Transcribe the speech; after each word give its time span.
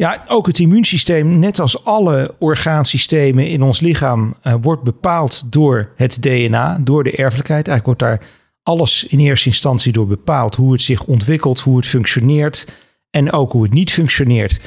Ja, 0.00 0.24
ook 0.28 0.46
het 0.46 0.58
immuunsysteem, 0.58 1.38
net 1.38 1.60
als 1.60 1.84
alle 1.84 2.34
orgaansystemen 2.38 3.48
in 3.48 3.62
ons 3.62 3.80
lichaam, 3.80 4.34
uh, 4.44 4.54
wordt 4.60 4.82
bepaald 4.82 5.52
door 5.52 5.92
het 5.96 6.22
DNA, 6.22 6.78
door 6.80 7.04
de 7.04 7.10
erfelijkheid. 7.10 7.68
Eigenlijk 7.68 8.00
wordt 8.00 8.20
daar 8.20 8.30
alles 8.62 9.06
in 9.06 9.18
eerste 9.18 9.48
instantie 9.48 9.92
door 9.92 10.06
bepaald. 10.06 10.54
Hoe 10.54 10.72
het 10.72 10.82
zich 10.82 11.04
ontwikkelt, 11.04 11.60
hoe 11.60 11.76
het 11.76 11.86
functioneert 11.86 12.66
en 13.10 13.32
ook 13.32 13.52
hoe 13.52 13.62
het 13.62 13.72
niet 13.72 13.92
functioneert. 13.92 14.60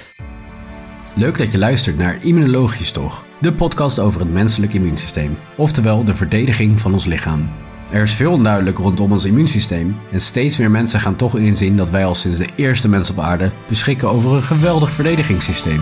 Leuk 1.15 1.37
dat 1.37 1.51
je 1.51 1.57
luistert 1.57 1.97
naar 1.97 2.25
Immunologisch 2.25 2.91
Toch, 2.91 3.25
de 3.41 3.53
podcast 3.53 3.99
over 3.99 4.19
het 4.19 4.31
menselijk 4.31 4.73
immuunsysteem, 4.73 5.37
oftewel 5.55 6.03
de 6.03 6.15
verdediging 6.15 6.79
van 6.79 6.93
ons 6.93 7.05
lichaam. 7.05 7.49
Er 7.91 8.01
is 8.01 8.13
veel 8.13 8.31
onduidelijk 8.31 8.77
rondom 8.77 9.11
ons 9.11 9.25
immuunsysteem 9.25 9.97
en 10.11 10.21
steeds 10.21 10.57
meer 10.57 10.71
mensen 10.71 10.99
gaan 10.99 11.15
toch 11.15 11.37
inzien 11.37 11.77
dat 11.77 11.89
wij 11.89 12.05
al 12.05 12.15
sinds 12.15 12.37
de 12.37 12.49
eerste 12.55 12.89
mens 12.89 13.09
op 13.09 13.19
aarde 13.19 13.51
beschikken 13.67 14.09
over 14.09 14.33
een 14.33 14.43
geweldig 14.43 14.91
verdedigingssysteem. 14.91 15.81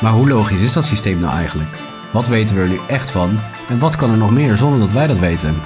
Maar 0.00 0.12
hoe 0.12 0.28
logisch 0.28 0.60
is 0.60 0.72
dat 0.72 0.84
systeem 0.84 1.18
nou 1.18 1.34
eigenlijk? 1.34 1.80
Wat 2.12 2.28
weten 2.28 2.56
we 2.56 2.62
er 2.62 2.68
nu 2.68 2.78
echt 2.86 3.10
van 3.10 3.40
en 3.68 3.78
wat 3.78 3.96
kan 3.96 4.10
er 4.10 4.16
nog 4.16 4.30
meer 4.30 4.56
zonder 4.56 4.78
dat 4.80 4.92
wij 4.92 5.06
dat 5.06 5.18
weten? 5.18 5.56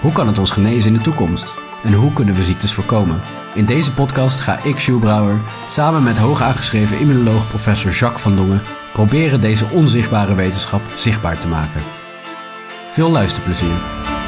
Hoe 0.00 0.12
kan 0.12 0.26
het 0.26 0.38
ons 0.38 0.50
genezen 0.50 0.90
in 0.90 0.96
de 0.96 1.02
toekomst? 1.02 1.54
En 1.82 1.92
hoe 1.92 2.12
kunnen 2.12 2.34
we 2.34 2.44
ziektes 2.44 2.72
voorkomen? 2.72 3.22
In 3.54 3.66
deze 3.66 3.94
podcast 3.94 4.40
ga 4.40 4.62
ik, 4.62 4.78
Jules 4.78 5.02
Brouwer, 5.02 5.40
samen 5.66 6.02
met 6.02 6.18
hoog 6.18 6.42
aangeschreven 6.42 6.98
immunoloog 6.98 7.48
professor 7.48 7.90
Jacques 7.90 8.22
van 8.22 8.36
Dongen 8.36 8.62
proberen 8.92 9.40
deze 9.40 9.70
onzichtbare 9.70 10.34
wetenschap 10.34 10.82
zichtbaar 10.94 11.38
te 11.38 11.48
maken. 11.48 11.82
Veel 12.88 13.10
luisterplezier! 13.10 14.19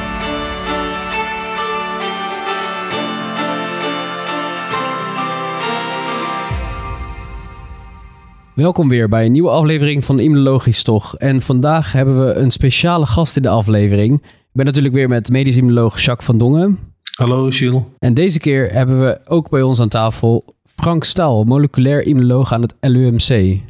Welkom 8.54 8.88
weer 8.88 9.08
bij 9.08 9.26
een 9.26 9.32
nieuwe 9.32 9.50
aflevering 9.50 10.04
van 10.04 10.20
Immunologisch 10.20 10.82
Toch. 10.82 11.16
En 11.16 11.42
vandaag 11.42 11.92
hebben 11.92 12.26
we 12.26 12.32
een 12.32 12.50
speciale 12.50 13.06
gast 13.06 13.36
in 13.36 13.42
de 13.42 13.48
aflevering. 13.48 14.22
Ik 14.22 14.52
ben 14.52 14.66
natuurlijk 14.66 14.94
weer 14.94 15.08
met 15.08 15.30
medisch 15.30 15.56
immunoloog 15.56 16.00
Jacques 16.00 16.26
van 16.26 16.38
Dongen. 16.38 16.78
Hallo, 17.16 17.50
Gilles. 17.50 17.82
En 17.98 18.14
deze 18.14 18.38
keer 18.38 18.72
hebben 18.72 19.00
we 19.00 19.20
ook 19.24 19.50
bij 19.50 19.62
ons 19.62 19.80
aan 19.80 19.88
tafel 19.88 20.44
Frank 20.64 21.04
Staal, 21.04 21.44
moleculair 21.44 22.02
immunoloog 22.02 22.52
aan 22.52 22.62
het 22.62 22.74
LUMC. 22.80 23.60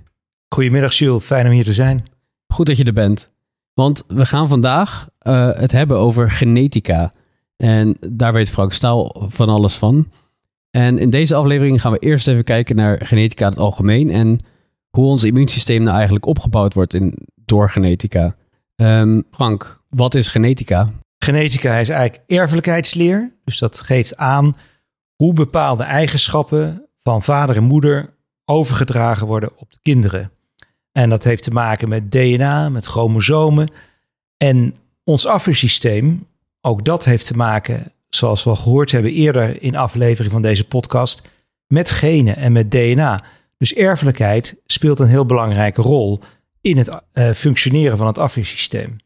Goedemiddag, 0.49 0.95
Jules. 0.95 1.25
Fijn 1.25 1.47
om 1.47 1.53
hier 1.53 1.65
te 1.65 1.73
zijn. 1.73 2.05
Goed 2.47 2.67
dat 2.67 2.77
je 2.77 2.85
er 2.85 2.93
bent. 2.93 3.31
Want 3.75 4.05
we 4.09 4.27
gaan 4.27 4.49
vandaag 4.49 5.09
uh, 5.23 5.51
het 5.53 5.73
hebben 5.73 5.99
over 5.99 6.31
genetica. 6.31 7.13
En 7.57 7.97
daar 8.11 8.33
weet 8.33 8.51
Frank 8.51 8.73
Staal 8.73 9.27
van 9.29 9.49
alles 9.49 9.75
van. 9.75 10.09
En 10.71 10.99
in 10.99 11.11
deze 11.11 11.35
aflevering 11.35 11.81
gaan 11.81 11.93
we 11.93 11.99
eerst 11.99 12.29
even 12.29 12.45
kijken 12.45 12.77
naar 12.77 13.07
genetica 13.07 13.45
in 13.45 13.51
het 13.51 13.61
algemeen. 13.61 14.11
En 14.11 14.39
hoe 14.97 15.07
ons 15.07 15.25
immuunsysteem 15.25 15.83
nou 15.83 15.95
eigenlijk 15.95 16.27
opgebouwd 16.27 16.75
wordt 16.75 16.95
in, 16.95 17.19
door 17.35 17.71
genetica. 17.71 18.37
Um, 18.77 19.25
Frank, 19.31 19.83
wat 19.89 20.15
is 20.15 20.29
genetica? 20.29 20.93
Genetica 21.19 21.77
is 21.77 21.89
eigenlijk 21.89 22.23
erfelijkheidsleer. 22.27 23.33
Dus 23.45 23.59
dat 23.59 23.81
geeft 23.81 24.17
aan 24.17 24.57
hoe 25.17 25.33
bepaalde 25.33 25.83
eigenschappen 25.83 26.89
van 27.03 27.23
vader 27.23 27.57
en 27.57 27.65
moeder 27.65 28.15
overgedragen 28.45 29.27
worden 29.27 29.51
op 29.57 29.73
de 29.73 29.79
kinderen. 29.83 30.31
En 30.93 31.11
dat 31.11 31.25
heeft 31.25 31.43
te 31.43 31.51
maken 31.51 31.89
met 31.89 32.11
DNA, 32.11 32.69
met 32.69 32.87
chromosomen. 32.87 33.69
En 34.37 34.75
ons 35.05 35.27
afweersysteem, 35.27 36.27
ook 36.61 36.85
dat 36.85 37.05
heeft 37.05 37.27
te 37.27 37.37
maken, 37.37 37.93
zoals 38.09 38.45
we 38.45 38.51
al 38.51 38.57
gehoord 38.57 38.91
hebben 38.91 39.13
eerder 39.13 39.63
in 39.63 39.77
aflevering 39.77 40.33
van 40.33 40.43
deze 40.43 40.65
podcast, 40.69 41.23
met 41.67 41.91
genen 41.91 42.37
en 42.37 42.53
met 42.53 42.71
DNA. 42.71 43.25
Dus 43.63 43.75
erfelijkheid 43.75 44.61
speelt 44.67 44.99
een 44.99 45.09
heel 45.09 45.27
belangrijke 45.27 45.83
rol 45.83 46.21
in 46.61 46.77
het 46.77 46.89
uh, 46.89 47.31
functioneren 47.31 47.97
van 47.97 48.07
het 48.07 48.19
afweersysteem. 48.19 48.97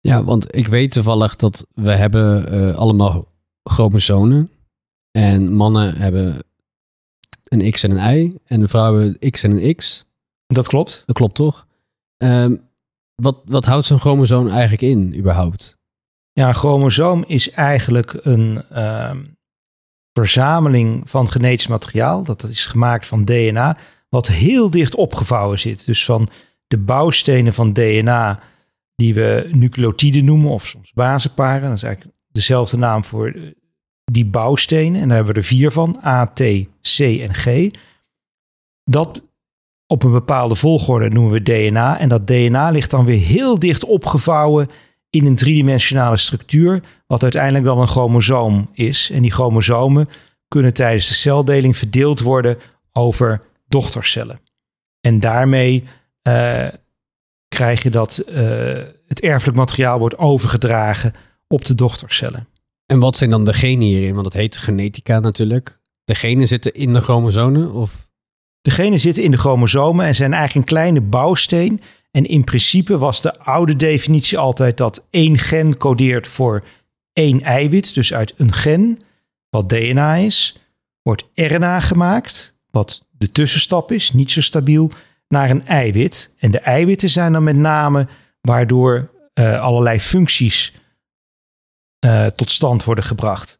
Ja, 0.00 0.24
want 0.24 0.56
ik 0.56 0.66
weet 0.66 0.90
toevallig 0.90 1.36
dat 1.36 1.66
we 1.74 1.90
hebben 1.90 2.54
uh, 2.54 2.76
allemaal 2.76 3.28
chromosomen. 3.62 4.50
En 5.10 5.52
mannen 5.52 5.96
hebben 5.96 6.44
een 7.44 7.70
X 7.70 7.82
en 7.82 7.90
een 7.90 8.16
Y. 8.18 8.36
En 8.44 8.68
vrouwen 8.68 9.16
een 9.18 9.30
X 9.30 9.42
en 9.42 9.50
een 9.50 9.74
X. 9.74 10.04
Dat 10.46 10.68
klopt. 10.68 11.02
Dat 11.06 11.16
klopt 11.16 11.34
toch? 11.34 11.66
Um, 12.16 12.68
wat, 13.14 13.42
wat 13.44 13.64
houdt 13.64 13.86
zo'n 13.86 14.00
chromosoom 14.00 14.48
eigenlijk 14.48 14.82
in, 14.82 15.16
überhaupt? 15.16 15.78
Ja, 16.32 16.48
een 16.48 16.54
chromosoom 16.54 17.24
is 17.26 17.50
eigenlijk 17.50 18.18
een, 18.22 18.64
uh, 18.72 19.16
verzameling 20.14 21.10
van 21.10 21.30
genetisch 21.30 21.66
materiaal. 21.66 22.22
Dat 22.22 22.42
is 22.42 22.66
gemaakt 22.66 23.06
van 23.06 23.24
DNA, 23.24 23.76
wat 24.08 24.26
heel 24.26 24.70
dicht 24.70 24.94
opgevouwen 24.94 25.58
zit. 25.58 25.86
Dus 25.86 26.04
van 26.04 26.28
de 26.66 26.78
bouwstenen 26.78 27.52
van 27.52 27.72
DNA, 27.72 28.40
die 28.94 29.14
we 29.14 29.48
nucleotiden 29.52 30.24
noemen, 30.24 30.50
of 30.50 30.66
soms 30.66 30.92
basenparen. 30.92 31.68
Dat 31.68 31.76
is 31.76 31.82
eigenlijk 31.82 32.16
dezelfde 32.28 32.76
naam 32.76 33.04
voor 33.04 33.36
die 34.04 34.26
bouwstenen. 34.26 35.00
En 35.00 35.08
daar 35.08 35.16
hebben 35.16 35.34
we 35.34 35.40
er 35.40 35.46
vier 35.46 35.70
van: 35.70 36.00
A, 36.04 36.26
T, 36.26 36.40
C 36.82 36.98
en 36.98 37.34
G. 37.34 37.70
Dat 38.84 39.22
op 39.86 40.02
een 40.02 40.10
bepaalde 40.10 40.54
volgorde 40.54 41.08
noemen 41.08 41.32
we 41.32 41.42
DNA. 41.42 41.98
En 41.98 42.08
dat 42.08 42.26
DNA 42.26 42.70
ligt 42.70 42.90
dan 42.90 43.04
weer 43.04 43.20
heel 43.20 43.58
dicht 43.58 43.84
opgevouwen 43.84 44.70
in 45.14 45.26
een 45.26 45.36
driedimensionale 45.36 46.16
structuur, 46.16 46.80
wat 47.06 47.22
uiteindelijk 47.22 47.64
dan 47.64 47.80
een 47.80 47.86
chromosoom 47.86 48.70
is. 48.72 49.10
En 49.10 49.22
die 49.22 49.32
chromosomen 49.32 50.06
kunnen 50.48 50.74
tijdens 50.74 51.08
de 51.08 51.14
celdeling 51.14 51.76
verdeeld 51.76 52.20
worden 52.20 52.58
over 52.92 53.42
dochtercellen. 53.68 54.40
En 55.00 55.20
daarmee 55.20 55.84
uh, 56.28 56.66
krijg 57.48 57.82
je 57.82 57.90
dat 57.90 58.24
uh, 58.28 58.36
het 59.06 59.20
erfelijk 59.20 59.56
materiaal 59.56 59.98
wordt 59.98 60.18
overgedragen 60.18 61.14
op 61.48 61.64
de 61.64 61.74
dochtercellen. 61.74 62.48
En 62.86 62.98
wat 62.98 63.16
zijn 63.16 63.30
dan 63.30 63.44
de 63.44 63.52
genen 63.52 63.86
hierin? 63.86 64.14
Want 64.14 64.26
het 64.26 64.34
heet 64.34 64.56
genetica 64.56 65.18
natuurlijk. 65.18 65.80
De 66.04 66.14
genen 66.14 66.48
zitten 66.48 66.74
in 66.74 66.92
de 66.92 67.00
chromosomen? 67.00 67.72
Of? 67.72 68.08
De 68.60 68.70
genen 68.70 69.00
zitten 69.00 69.22
in 69.22 69.30
de 69.30 69.36
chromosomen 69.36 70.06
en 70.06 70.14
zijn 70.14 70.32
eigenlijk 70.32 70.66
een 70.66 70.76
kleine 70.76 71.00
bouwsteen 71.00 71.80
en 72.14 72.26
in 72.26 72.44
principe 72.44 72.98
was 72.98 73.22
de 73.22 73.38
oude 73.38 73.76
definitie 73.76 74.38
altijd 74.38 74.76
dat 74.76 75.06
één 75.10 75.38
gen 75.38 75.76
codeert 75.76 76.26
voor 76.26 76.64
één 77.12 77.42
eiwit. 77.42 77.94
Dus 77.94 78.14
uit 78.14 78.34
een 78.36 78.52
gen, 78.52 78.98
wat 79.50 79.68
DNA 79.68 80.14
is, 80.14 80.58
wordt 81.02 81.24
RNA 81.34 81.80
gemaakt, 81.80 82.54
wat 82.70 83.06
de 83.10 83.32
tussenstap 83.32 83.92
is, 83.92 84.12
niet 84.12 84.30
zo 84.30 84.40
stabiel, 84.42 84.90
naar 85.28 85.50
een 85.50 85.66
eiwit. 85.66 86.34
En 86.38 86.50
de 86.50 86.58
eiwitten 86.58 87.08
zijn 87.08 87.32
dan 87.32 87.44
met 87.44 87.56
name 87.56 88.06
waardoor 88.40 89.10
uh, 89.34 89.60
allerlei 89.60 90.00
functies 90.00 90.72
uh, 92.06 92.26
tot 92.26 92.50
stand 92.50 92.84
worden 92.84 93.04
gebracht. 93.04 93.58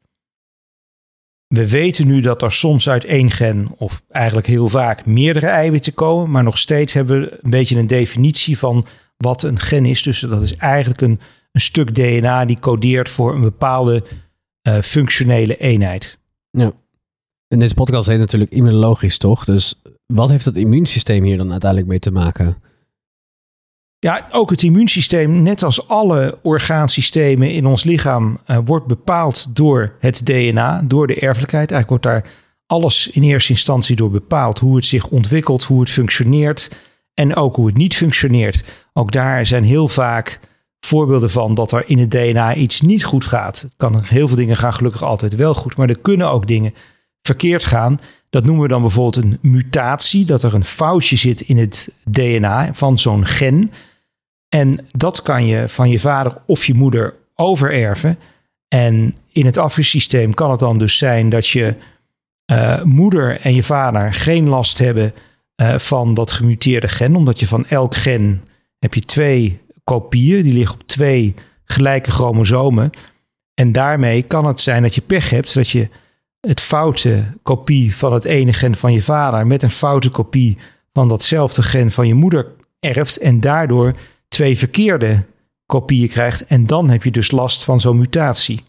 We 1.47 1.69
weten 1.69 2.07
nu 2.07 2.21
dat 2.21 2.43
er 2.43 2.53
soms 2.53 2.89
uit 2.89 3.05
één 3.05 3.31
gen, 3.31 3.69
of 3.77 4.03
eigenlijk 4.11 4.47
heel 4.47 4.69
vaak, 4.69 5.07
meerdere 5.07 5.47
eiwitten 5.47 5.95
komen. 5.95 6.31
Maar 6.31 6.43
nog 6.43 6.59
steeds 6.59 6.93
hebben 6.93 7.21
we 7.21 7.39
een 7.43 7.51
beetje 7.51 7.79
een 7.79 7.87
definitie 7.87 8.59
van 8.59 8.87
wat 9.17 9.43
een 9.43 9.59
gen 9.59 9.87
is. 9.87 10.03
Dus 10.03 10.21
dat 10.21 10.43
is 10.43 10.57
eigenlijk 10.57 11.01
een, 11.01 11.21
een 11.53 11.61
stuk 11.61 11.95
DNA 11.95 12.45
die 12.45 12.61
codeert 12.61 13.09
voor 13.09 13.35
een 13.35 13.41
bepaalde 13.41 14.03
uh, 14.69 14.79
functionele 14.79 15.57
eenheid. 15.57 16.19
Ja. 16.51 16.73
En 17.49 17.59
deze 17.59 17.75
podcast 17.75 18.09
heet 18.09 18.19
natuurlijk 18.19 18.51
immunologisch, 18.51 19.19
toch? 19.19 19.45
Dus 19.45 19.83
wat 20.07 20.29
heeft 20.29 20.45
het 20.45 20.57
immuunsysteem 20.57 21.25
hier 21.25 21.37
dan 21.37 21.51
uiteindelijk 21.51 21.91
mee 21.91 21.99
te 21.99 22.11
maken? 22.11 22.57
Ja, 24.05 24.27
ook 24.31 24.51
het 24.51 24.63
immuunsysteem, 24.63 25.43
net 25.43 25.63
als 25.63 25.89
alle 25.89 26.39
orgaansystemen 26.43 27.51
in 27.51 27.67
ons 27.67 27.85
lichaam, 27.85 28.39
uh, 28.47 28.59
wordt 28.65 28.87
bepaald 28.87 29.57
door 29.57 29.97
het 30.01 30.27
DNA, 30.27 30.83
door 30.85 31.07
de 31.07 31.15
erfelijkheid. 31.15 31.71
Eigenlijk 31.71 31.89
wordt 31.89 32.25
daar 32.25 32.33
alles 32.67 33.09
in 33.09 33.23
eerste 33.23 33.53
instantie 33.53 33.97
door 33.97 34.11
bepaald. 34.11 34.59
Hoe 34.59 34.77
het 34.77 34.87
zich 34.87 35.07
ontwikkelt, 35.07 35.65
hoe 35.65 35.81
het 35.81 35.91
functioneert 35.91 36.71
en 37.15 37.37
ook 37.37 37.57
hoe 37.57 37.67
het 37.67 37.77
niet 37.77 37.97
functioneert. 37.97 38.65
Ook 38.93 39.13
daar 39.13 39.47
zijn 39.47 39.65
heel 39.65 39.89
vaak 39.89 40.41
voorbeelden 40.81 41.31
van 41.31 41.55
dat 41.55 41.73
er 41.73 41.85
in 41.87 41.99
het 41.99 42.11
DNA 42.11 42.55
iets 42.55 42.81
niet 42.81 43.05
goed 43.05 43.25
gaat. 43.25 43.61
Het 43.61 43.75
kan 43.77 44.03
heel 44.03 44.29
veel 44.29 44.37
dingen 44.37 44.57
gaan 44.57 44.75
gelukkig 44.75 45.03
altijd 45.03 45.35
wel 45.35 45.55
goed, 45.55 45.77
maar 45.77 45.89
er 45.89 45.99
kunnen 45.99 46.31
ook 46.31 46.47
dingen 46.47 46.75
verkeerd 47.23 47.65
gaan. 47.65 47.99
Dat 48.31 48.45
noemen 48.45 48.63
we 48.63 48.69
dan 48.69 48.81
bijvoorbeeld 48.81 49.25
een 49.25 49.39
mutatie, 49.43 50.25
dat 50.25 50.43
er 50.43 50.55
een 50.55 50.65
foutje 50.65 51.17
zit 51.17 51.41
in 51.41 51.59
het 51.59 51.93
DNA 52.11 52.75
van 52.75 52.99
zo'n 52.99 53.27
gen. 53.27 53.71
En 54.55 54.87
dat 54.91 55.23
kan 55.23 55.47
je 55.47 55.69
van 55.69 55.91
je 55.91 56.01
vader 56.01 56.37
of 56.47 56.65
je 56.65 56.75
moeder 56.75 57.15
overerven. 57.35 58.19
En 58.69 59.15
in 59.33 59.47
het 59.47 59.57
afweersysteem 59.57 60.35
kan 60.35 60.51
het 60.51 60.61
dan 60.61 60.79
dus 60.79 60.99
zijn 60.99 61.29
dat 61.29 61.49
je 61.49 61.75
uh, 62.53 62.83
moeder 62.83 63.41
en 63.41 63.55
je 63.55 63.63
vader 63.63 64.15
geen 64.15 64.49
last 64.49 64.79
hebben 64.79 65.15
uh, 65.57 65.79
van 65.79 66.15
dat 66.15 66.33
gemuteerde 66.33 66.89
gen. 66.89 67.17
Omdat 67.17 67.41
je 67.41 67.47
van 67.47 67.67
elk 67.67 67.95
gen 67.95 68.43
heb 68.79 68.95
je 68.95 69.01
twee 69.01 69.61
kopieën. 69.85 70.43
Die 70.43 70.53
liggen 70.53 70.81
op 70.81 70.87
twee 70.87 71.35
gelijke 71.65 72.11
chromosomen. 72.11 72.91
En 73.55 73.73
daarmee 73.73 74.23
kan 74.23 74.47
het 74.47 74.61
zijn 74.61 74.83
dat 74.83 74.95
je 74.95 75.01
pech 75.01 75.31
hebt. 75.31 75.55
Dat 75.55 75.69
je 75.69 75.89
het 76.41 76.61
foute 76.61 77.25
kopie 77.43 77.97
van 77.97 78.13
het 78.13 78.25
ene 78.25 78.53
gen 78.53 78.75
van 78.75 78.93
je 78.93 79.03
vader 79.03 79.47
met 79.47 79.63
een 79.63 79.71
foute 79.71 80.11
kopie 80.11 80.59
van 80.93 81.09
datzelfde 81.09 81.63
gen 81.63 81.91
van 81.91 82.07
je 82.07 82.15
moeder 82.15 82.47
erft 82.81 83.17
en 83.17 83.41
daardoor 83.41 83.95
twee 84.35 84.59
verkeerde 84.59 85.25
kopieën 85.67 86.09
krijgt. 86.09 86.45
En 86.45 86.67
dan 86.67 86.91
heb 86.91 87.05
je 87.05 87.11
dus 87.11 87.31
last 87.31 87.65
van 87.65 87.81
zo'n 87.81 87.99
mutatie. 87.99 88.63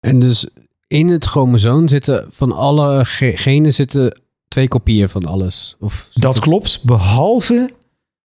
En 0.00 0.18
dus 0.18 0.46
in 0.86 1.08
het 1.08 1.24
chromosoom 1.24 1.88
zitten 1.88 2.26
van 2.30 2.52
alle 2.52 3.04
genen 3.04 3.72
zitten 3.72 4.20
twee 4.48 4.68
kopieën 4.68 5.08
van 5.08 5.24
alles? 5.24 5.76
Of 5.78 6.08
dat 6.14 6.38
klopt, 6.38 6.82
behalve 6.82 7.70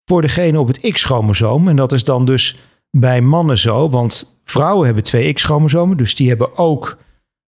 voor 0.04 0.22
degene 0.22 0.60
op 0.60 0.66
het 0.66 0.92
X-chromosoom. 0.92 1.68
En 1.68 1.76
dat 1.76 1.92
is 1.92 2.04
dan 2.04 2.24
dus 2.24 2.58
bij 2.90 3.20
mannen 3.20 3.58
zo, 3.58 3.88
want 3.88 4.38
vrouwen 4.44 4.86
hebben 4.86 5.04
twee 5.04 5.32
X-chromosomen. 5.32 5.96
Dus 5.96 6.14
die 6.14 6.28
hebben 6.28 6.56
ook 6.56 6.98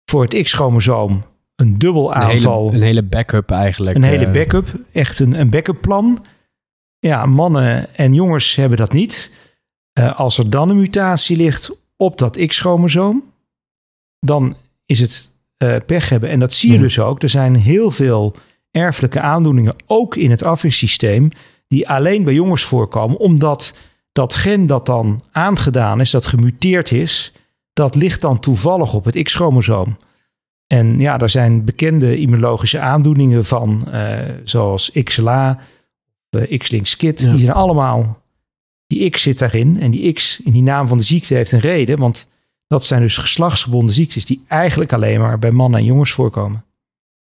voor 0.05 0.21
het 0.23 0.41
X-chromosoom 0.41 1.23
een 1.55 1.77
dubbel 1.77 2.13
aantal. 2.13 2.59
Een 2.59 2.71
hele, 2.71 2.75
een 2.75 2.87
hele 2.87 3.03
backup 3.03 3.51
eigenlijk. 3.51 3.95
Een 3.95 4.03
hele 4.03 4.25
eh. 4.25 4.31
backup, 4.31 4.67
echt 4.91 5.19
een, 5.19 5.39
een 5.39 5.49
backup 5.49 5.81
plan. 5.81 6.25
Ja, 6.99 7.25
mannen 7.25 7.95
en 7.95 8.13
jongens 8.13 8.55
hebben 8.55 8.77
dat 8.77 8.93
niet. 8.93 9.33
Uh, 9.99 10.19
als 10.19 10.37
er 10.37 10.49
dan 10.49 10.69
een 10.69 10.79
mutatie 10.79 11.37
ligt 11.37 11.71
op 11.95 12.17
dat 12.17 12.45
X-chromosoom, 12.45 13.23
dan 14.19 14.55
is 14.85 14.99
het 14.99 15.31
uh, 15.63 15.75
pech 15.85 16.09
hebben. 16.09 16.29
En 16.29 16.39
dat 16.39 16.53
zie 16.53 16.71
je 16.71 16.79
dus 16.79 16.99
ook. 16.99 17.21
Er 17.21 17.29
zijn 17.29 17.55
heel 17.55 17.91
veel 17.91 18.35
erfelijke 18.71 19.19
aandoeningen, 19.19 19.75
ook 19.85 20.15
in 20.15 20.31
het 20.31 20.43
afweersysteem, 20.43 21.29
die 21.67 21.89
alleen 21.89 22.23
bij 22.23 22.33
jongens 22.33 22.63
voorkomen, 22.63 23.17
omdat 23.17 23.75
dat 24.11 24.35
gen 24.35 24.67
dat 24.67 24.85
dan 24.85 25.21
aangedaan 25.31 25.99
is, 25.99 26.11
dat 26.11 26.25
gemuteerd 26.25 26.91
is, 26.91 27.33
dat 27.73 27.95
ligt 27.95 28.21
dan 28.21 28.39
toevallig 28.39 28.93
op 28.93 29.05
het 29.05 29.23
X-chromosoom. 29.23 29.97
En 30.67 30.99
ja, 30.99 31.19
er 31.19 31.29
zijn 31.29 31.63
bekende 31.63 32.17
immunologische 32.17 32.79
aandoeningen 32.79 33.45
van, 33.45 33.87
uh, 33.93 34.19
zoals 34.43 34.91
XLA, 35.03 35.59
uh, 36.29 36.57
X-linked 36.57 36.89
skid. 36.89 37.29
Die 37.29 37.37
zijn 37.37 37.51
allemaal, 37.51 38.21
die 38.87 39.09
X 39.09 39.21
zit 39.21 39.39
daarin. 39.39 39.79
En 39.79 39.91
die 39.91 40.13
X 40.13 40.41
in 40.41 40.51
die 40.51 40.63
naam 40.63 40.87
van 40.87 40.97
de 40.97 41.03
ziekte 41.03 41.33
heeft 41.33 41.51
een 41.51 41.59
reden. 41.59 41.99
Want 41.99 42.29
dat 42.67 42.85
zijn 42.85 43.01
dus 43.01 43.17
geslachtsgebonden 43.17 43.95
ziektes 43.95 44.25
die 44.25 44.43
eigenlijk 44.47 44.93
alleen 44.93 45.19
maar 45.19 45.39
bij 45.39 45.51
mannen 45.51 45.79
en 45.79 45.85
jongens 45.85 46.11
voorkomen. 46.11 46.65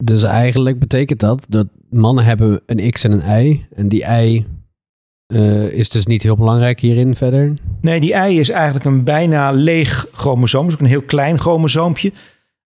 Dus 0.04 0.22
eigenlijk 0.22 0.78
betekent 0.78 1.20
dat 1.20 1.46
dat 1.48 1.66
mannen 1.90 2.24
hebben 2.24 2.60
een 2.66 2.90
X 2.90 3.04
en 3.04 3.12
een 3.12 3.44
Y. 3.44 3.66
En 3.74 3.88
die 3.88 4.04
Y 4.04 4.44
uh, 5.32 5.72
is 5.72 5.88
dus 5.88 6.06
niet 6.06 6.22
heel 6.22 6.36
belangrijk 6.36 6.80
hierin 6.80 7.16
verder. 7.16 7.54
Nee, 7.80 8.00
die 8.00 8.14
Y 8.14 8.38
is 8.38 8.50
eigenlijk 8.50 8.84
een 8.84 9.04
bijna 9.04 9.50
leeg 9.50 10.06
chromosoom. 10.12 10.64
Dus 10.64 10.74
ook 10.74 10.80
een 10.80 10.86
heel 10.86 11.02
klein 11.02 11.38
chromosoompje. 11.38 12.12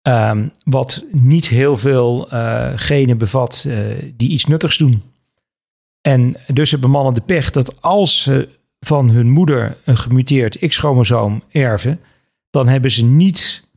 Ehm, 0.02 0.46
wat 0.64 1.04
niet 1.12 1.48
heel 1.48 1.76
veel 1.76 2.28
uh, 2.32 2.72
genen 2.74 3.18
bevat 3.18 3.64
uh, 3.66 3.76
die 4.16 4.28
iets 4.28 4.44
nuttigs 4.44 4.78
doen. 4.78 5.02
En 6.00 6.37
dus 6.47 6.70
hebben 6.70 6.91
mannen 6.91 7.14
de 7.14 7.20
pech 7.20 7.50
dat 7.50 7.82
als 7.82 8.23
ze 8.23 8.49
van 8.81 9.11
hun 9.11 9.31
moeder 9.31 9.79
een 9.85 9.97
gemuteerd 9.97 10.58
X-chromosoom 10.69 11.43
erven, 11.49 12.00
dan 12.50 12.69
hebben 12.69 12.91
ze 12.91 13.05
niet 13.05 13.69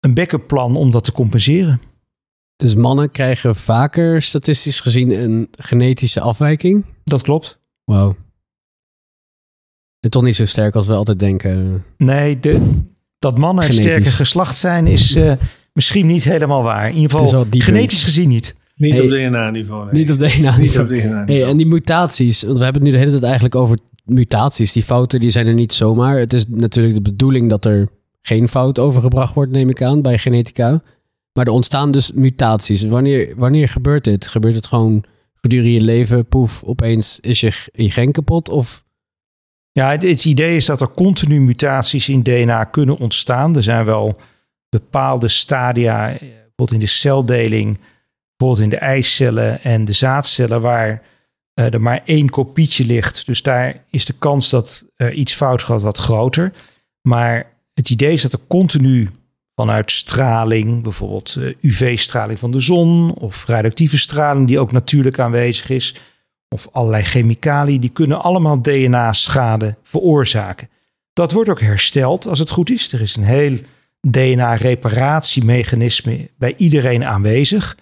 een 0.00 0.14
backup 0.14 0.46
plan 0.46 0.76
om 0.76 0.90
dat 0.90 1.04
te 1.04 1.12
compenseren. 1.12 1.80
Dus 2.56 2.74
mannen 2.74 3.10
krijgen 3.10 3.56
vaker 3.56 4.22
statistisch 4.22 4.80
gezien 4.80 5.10
een 5.22 5.48
genetische 5.58 6.20
afwijking? 6.20 6.84
Dat 7.04 7.22
klopt. 7.22 7.58
Wow. 7.84 8.14
En 10.00 10.10
toch 10.10 10.22
niet 10.22 10.36
zo 10.36 10.44
sterk 10.44 10.74
als 10.74 10.86
we 10.86 10.94
altijd 10.94 11.18
denken. 11.18 11.84
Nee, 11.96 12.40
de, 12.40 12.82
dat 13.18 13.38
mannen 13.38 13.64
een 13.64 13.72
sterke 13.72 14.10
geslacht 14.10 14.56
zijn 14.56 14.86
is 14.86 15.16
uh, 15.16 15.32
misschien 15.72 16.06
niet 16.06 16.24
helemaal 16.24 16.62
waar. 16.62 16.88
In 16.88 16.96
ieder 16.96 17.18
geval 17.18 17.46
genetisch 17.50 18.04
gezien 18.04 18.28
niet. 18.28 18.54
Niet 18.80 18.92
hey, 18.92 19.02
op 19.02 19.08
DNA-niveau. 19.08 19.88
Niet 19.92 20.10
op 20.10 20.18
DNA-niveau. 20.18 20.88
DNA 20.88 21.24
hey, 21.24 21.44
en 21.44 21.56
die 21.56 21.66
mutaties, 21.66 22.42
want 22.42 22.58
we 22.58 22.64
hebben 22.64 22.82
het 22.82 22.90
nu 22.90 22.96
de 22.96 23.04
hele 23.04 23.10
tijd 23.10 23.22
eigenlijk 23.22 23.54
over 23.54 23.78
mutaties. 24.04 24.72
Die 24.72 24.82
fouten 24.82 25.20
die 25.20 25.30
zijn 25.30 25.46
er 25.46 25.54
niet 25.54 25.72
zomaar. 25.72 26.18
Het 26.18 26.32
is 26.32 26.46
natuurlijk 26.48 26.94
de 26.94 27.02
bedoeling 27.02 27.50
dat 27.50 27.64
er 27.64 27.88
geen 28.22 28.48
fout 28.48 28.78
overgebracht 28.78 29.34
wordt, 29.34 29.52
neem 29.52 29.68
ik 29.68 29.82
aan, 29.82 30.02
bij 30.02 30.18
genetica. 30.18 30.82
Maar 31.32 31.46
er 31.46 31.52
ontstaan 31.52 31.90
dus 31.90 32.12
mutaties. 32.12 32.82
Wanneer, 32.82 33.32
wanneer 33.36 33.68
gebeurt 33.68 34.04
dit? 34.04 34.28
Gebeurt 34.28 34.54
het 34.54 34.66
gewoon 34.66 35.04
gedurende 35.34 35.72
je 35.72 35.80
leven, 35.80 36.26
poef, 36.26 36.62
opeens 36.62 37.18
is 37.20 37.40
je, 37.40 37.52
je 37.72 37.90
gen 37.90 38.12
kapot? 38.12 38.48
Of... 38.48 38.84
Ja, 39.72 39.90
het, 39.90 40.02
het, 40.02 40.24
idee 40.24 40.56
is 40.56 40.66
dat 40.66 40.80
er 40.80 40.90
continu 40.90 41.40
mutaties 41.40 42.08
in 42.08 42.22
DNA 42.22 42.64
kunnen 42.64 42.98
ontstaan. 42.98 43.56
Er 43.56 43.62
zijn 43.62 43.84
wel 43.84 44.16
bepaalde 44.68 45.28
stadia, 45.28 46.12
eh, 46.12 46.18
bijvoorbeeld 46.18 46.72
in 46.72 46.78
de 46.78 46.86
celdeling, 46.86 47.78
bijvoorbeeld 48.40 48.72
in 48.72 48.78
de 48.78 48.86
eicellen 48.86 49.62
en 49.62 49.84
de 49.84 49.92
zaadcellen, 49.92 50.60
waar 50.60 51.02
uh, 51.54 51.72
er 51.72 51.80
maar 51.80 52.02
één 52.04 52.30
kopietje 52.30 52.84
ligt. 52.84 53.26
Dus 53.26 53.42
daar 53.42 53.84
is 53.90 54.04
de 54.04 54.14
kans 54.18 54.50
dat 54.50 54.84
er 54.96 55.12
iets 55.12 55.34
fout 55.34 55.62
gaat 55.62 55.82
wat 55.82 55.98
groter. 55.98 56.52
Maar 57.02 57.52
het 57.74 57.90
idee 57.90 58.12
is 58.12 58.22
dat 58.22 58.32
er 58.32 58.40
continu 58.48 59.08
vanuit 59.54 59.90
straling, 59.90 60.82
bijvoorbeeld 60.82 61.36
eh, 61.36 61.54
UV-straling 61.60 62.38
van 62.38 62.50
de 62.50 62.60
zon 62.60 63.14
of 63.14 63.46
radioactieve 63.46 63.98
straling 63.98 64.46
die 64.46 64.58
ook 64.58 64.72
natuurlijk 64.72 65.18
aanwezig 65.18 65.70
is, 65.70 65.94
of 66.48 66.68
allerlei 66.72 67.02
chemicaliën, 67.02 67.80
die 67.80 67.90
kunnen 67.90 68.22
allemaal 68.22 68.62
DNA-schade 68.62 69.76
veroorzaken. 69.82 70.68
Dat 71.12 71.32
wordt 71.32 71.50
ook 71.50 71.60
hersteld 71.60 72.26
als 72.26 72.38
het 72.38 72.50
goed 72.50 72.70
is. 72.70 72.92
Er 72.92 73.00
is 73.00 73.16
een 73.16 73.24
heel 73.24 73.58
DNA-reparatiemechanisme 74.00 76.30
bij 76.38 76.54
iedereen 76.56 77.04
aanwezig. 77.04 77.76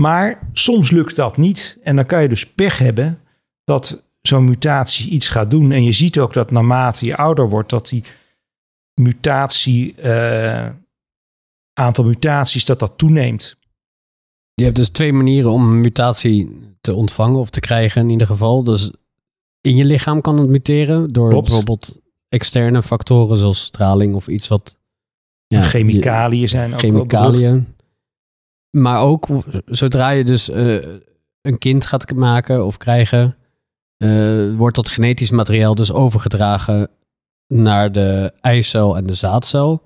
Maar 0.00 0.48
soms 0.52 0.90
lukt 0.90 1.16
dat 1.16 1.36
niet 1.36 1.78
en 1.82 1.96
dan 1.96 2.06
kan 2.06 2.22
je 2.22 2.28
dus 2.28 2.46
pech 2.46 2.78
hebben 2.78 3.20
dat 3.64 4.02
zo'n 4.22 4.44
mutatie 4.44 5.10
iets 5.10 5.28
gaat 5.28 5.50
doen. 5.50 5.72
En 5.72 5.84
je 5.84 5.92
ziet 5.92 6.18
ook 6.18 6.32
dat 6.32 6.50
naarmate 6.50 7.06
je 7.06 7.16
ouder 7.16 7.48
wordt, 7.48 7.70
dat 7.70 7.88
die 7.88 8.04
mutatie, 8.94 9.94
uh, 10.04 10.68
aantal 11.72 12.04
mutaties, 12.04 12.64
dat 12.64 12.78
dat 12.78 12.92
toeneemt. 12.96 13.56
Je 14.54 14.64
hebt 14.64 14.76
dus 14.76 14.88
twee 14.88 15.12
manieren 15.12 15.50
om 15.50 15.62
een 15.62 15.80
mutatie 15.80 16.60
te 16.80 16.94
ontvangen 16.94 17.38
of 17.38 17.50
te 17.50 17.60
krijgen 17.60 18.00
in 18.00 18.10
ieder 18.10 18.26
geval. 18.26 18.64
Dus 18.64 18.90
in 19.60 19.76
je 19.76 19.84
lichaam 19.84 20.20
kan 20.20 20.38
het 20.38 20.48
muteren 20.48 21.08
door 21.08 21.28
bijvoorbeeld 21.28 21.98
externe 22.28 22.82
factoren 22.82 23.38
zoals 23.38 23.64
straling 23.64 24.14
of 24.14 24.28
iets 24.28 24.48
wat... 24.48 24.76
Ja, 25.46 25.62
chemicaliën 25.62 26.48
zijn 26.48 26.72
ook 26.72 26.80
Chemicaliën. 26.80 27.75
Maar 28.76 29.00
ook 29.00 29.26
zodra 29.66 30.10
je 30.10 30.24
dus 30.24 30.48
uh, 30.48 30.84
een 31.40 31.58
kind 31.58 31.86
gaat 31.86 32.14
maken 32.14 32.66
of 32.66 32.76
krijgen, 32.76 33.36
uh, 33.98 34.54
wordt 34.56 34.76
dat 34.76 34.88
genetisch 34.88 35.30
materiaal 35.30 35.74
dus 35.74 35.92
overgedragen 35.92 36.88
naar 37.46 37.92
de 37.92 38.32
eicel 38.40 38.96
en 38.96 39.06
de 39.06 39.14
zaadcel. 39.14 39.82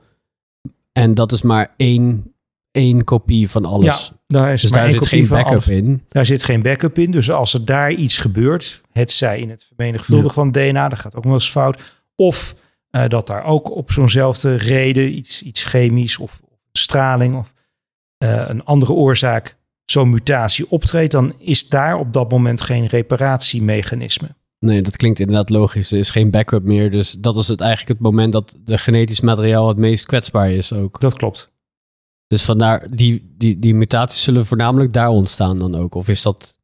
En 0.93 1.15
dat 1.15 1.33
is 1.33 1.43
maar 1.43 1.75
één, 1.76 2.35
één 2.71 3.05
kopie 3.05 3.50
van 3.50 3.65
alles. 3.65 4.07
Ja, 4.07 4.17
daar 4.26 4.53
is 4.53 4.61
dus 4.61 4.71
daar 4.71 4.91
zit 4.91 5.07
geen 5.07 5.29
backup 5.29 5.65
in. 5.65 6.05
Daar 6.09 6.26
zit 6.26 6.45
geen 6.45 6.62
backup 6.62 6.99
in. 6.99 7.11
Dus 7.11 7.31
als 7.31 7.55
er 7.55 7.65
daar 7.65 7.93
iets 7.93 8.19
gebeurt, 8.19 8.81
het 8.93 9.12
zij 9.12 9.41
in 9.41 9.50
het 9.50 9.65
vermenigvuldigen 9.65 10.35
van 10.35 10.53
DNA, 10.53 10.88
dat 10.88 10.99
gaat 10.99 11.17
ook 11.17 11.25
wel 11.25 11.33
eens 11.33 11.50
fout. 11.50 12.03
Of 12.17 12.55
uh, 12.91 13.09
dat 13.09 13.26
daar 13.26 13.45
ook 13.45 13.71
op 13.71 13.93
zo'nzelfde 13.93 14.55
reden 14.55 15.17
iets, 15.17 15.43
iets 15.43 15.65
chemisch 15.65 16.19
of, 16.19 16.41
straling 16.73 17.37
of 17.37 17.53
een 18.27 18.65
andere 18.65 18.93
oorzaak 18.93 19.57
zo'n 19.85 20.11
mutatie 20.11 20.71
optreedt, 20.71 21.12
dan 21.12 21.35
is 21.39 21.69
daar 21.69 21.99
op 21.99 22.12
dat 22.12 22.31
moment 22.31 22.61
geen 22.61 22.87
reparatiemechanisme. 22.87 24.29
Nee, 24.59 24.83
dat 24.83 24.97
klinkt 24.97 25.19
inderdaad 25.19 25.50
logisch. 25.50 25.93
Er 25.93 25.99
is 25.99 26.11
geen 26.11 26.31
backup 26.31 26.65
meer. 26.65 26.91
Dus 26.91 27.12
dat 27.12 27.37
is 27.37 27.49
het 27.49 27.61
eigenlijk 27.61 27.91
het 27.91 28.00
moment 28.00 28.33
dat 28.33 28.61
de 28.65 28.79
genetisch 28.79 29.21
materiaal 29.21 29.69
het 29.69 29.79
meest 29.79 30.07
kwetsbaar 30.07 30.50
is 30.50 30.73
ook. 30.73 31.00
Dat 31.00 31.15
klopt. 31.17 31.50
Dus 32.27 32.43
vandaar, 32.43 32.87
die, 32.91 33.35
die, 33.39 33.59
die 33.59 33.75
mutaties 33.75 34.23
zullen 34.23 34.47
voornamelijk 34.47 34.93
daar 34.93 35.09
ontstaan 35.09 35.59
dan 35.59 35.75
ook? 35.75 35.95
Of 35.95 36.09
is 36.09 36.23
dat, 36.23 36.59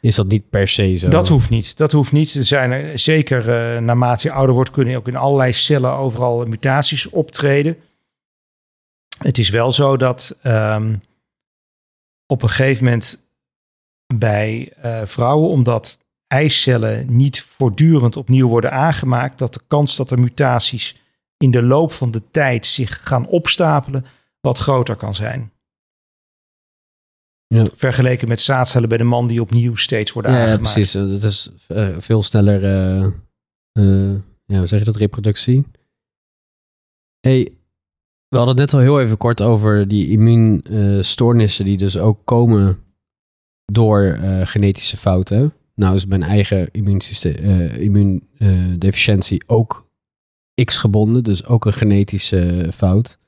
is 0.00 0.14
dat 0.14 0.28
niet 0.28 0.50
per 0.50 0.68
se 0.68 0.94
zo? 0.94 1.08
Dat 1.08 1.28
hoeft 1.28 1.50
niet. 1.50 1.76
Dat 1.76 1.92
hoeft 1.92 2.12
niet. 2.12 2.34
Er 2.34 2.44
zijn 2.44 2.70
er, 2.70 2.98
zeker 2.98 3.38
uh, 3.38 3.80
naarmate 3.82 4.26
je 4.26 4.34
ouder 4.34 4.54
wordt, 4.54 4.70
kunnen 4.70 4.96
ook 4.96 5.08
in 5.08 5.16
allerlei 5.16 5.52
cellen 5.52 5.92
overal 5.92 6.46
mutaties 6.46 7.08
optreden. 7.08 7.76
Het 9.24 9.38
is 9.38 9.48
wel 9.48 9.72
zo 9.72 9.96
dat 9.96 10.38
um, 10.42 11.00
op 12.26 12.42
een 12.42 12.48
gegeven 12.48 12.84
moment 12.84 13.28
bij 14.14 14.72
uh, 14.84 15.06
vrouwen, 15.06 15.48
omdat 15.48 16.00
eicellen 16.26 17.16
niet 17.16 17.42
voortdurend 17.42 18.16
opnieuw 18.16 18.48
worden 18.48 18.72
aangemaakt, 18.72 19.38
dat 19.38 19.54
de 19.54 19.60
kans 19.66 19.96
dat 19.96 20.10
er 20.10 20.18
mutaties 20.20 20.96
in 21.36 21.50
de 21.50 21.62
loop 21.62 21.92
van 21.92 22.10
de 22.10 22.30
tijd 22.30 22.66
zich 22.66 23.06
gaan 23.06 23.26
opstapelen 23.26 24.06
wat 24.40 24.58
groter 24.58 24.96
kan 24.96 25.14
zijn. 25.14 25.52
Ja. 27.46 27.66
Vergeleken 27.74 28.28
met 28.28 28.40
zaadcellen 28.40 28.88
bij 28.88 28.98
de 28.98 29.04
man 29.04 29.26
die 29.26 29.40
opnieuw 29.40 29.74
steeds 29.74 30.12
worden 30.12 30.32
ja, 30.32 30.44
aangemaakt. 30.44 30.74
Ja, 30.74 30.82
precies. 30.82 31.20
Dat 31.20 31.30
is 31.30 31.50
uh, 31.68 31.98
veel 31.98 32.22
sneller, 32.22 32.62
uh, 32.62 33.06
uh, 33.72 34.20
ja, 34.44 34.58
hoe 34.58 34.66
zeg 34.66 34.78
je 34.78 34.84
dat, 34.84 34.96
reproductie. 34.96 35.66
Hey, 37.20 37.59
we 38.30 38.36
hadden 38.36 38.56
het 38.56 38.64
net 38.64 38.74
al 38.74 38.80
heel 38.80 39.00
even 39.00 39.16
kort 39.16 39.42
over 39.42 39.88
die 39.88 40.08
immuunstoornissen 40.08 41.64
die 41.64 41.76
dus 41.76 41.98
ook 41.98 42.18
komen 42.24 42.78
door 43.64 44.18
genetische 44.42 44.96
fouten. 44.96 45.52
Nou 45.74 45.94
is 45.94 46.06
mijn 46.06 46.22
eigen 46.22 46.68
uh, 46.72 47.76
immuundeficiëntie 47.76 49.42
ook 49.46 49.88
X-gebonden, 50.64 51.24
dus 51.24 51.46
ook 51.46 51.64
een 51.64 51.72
genetische 51.72 52.68
fout. 52.72 53.18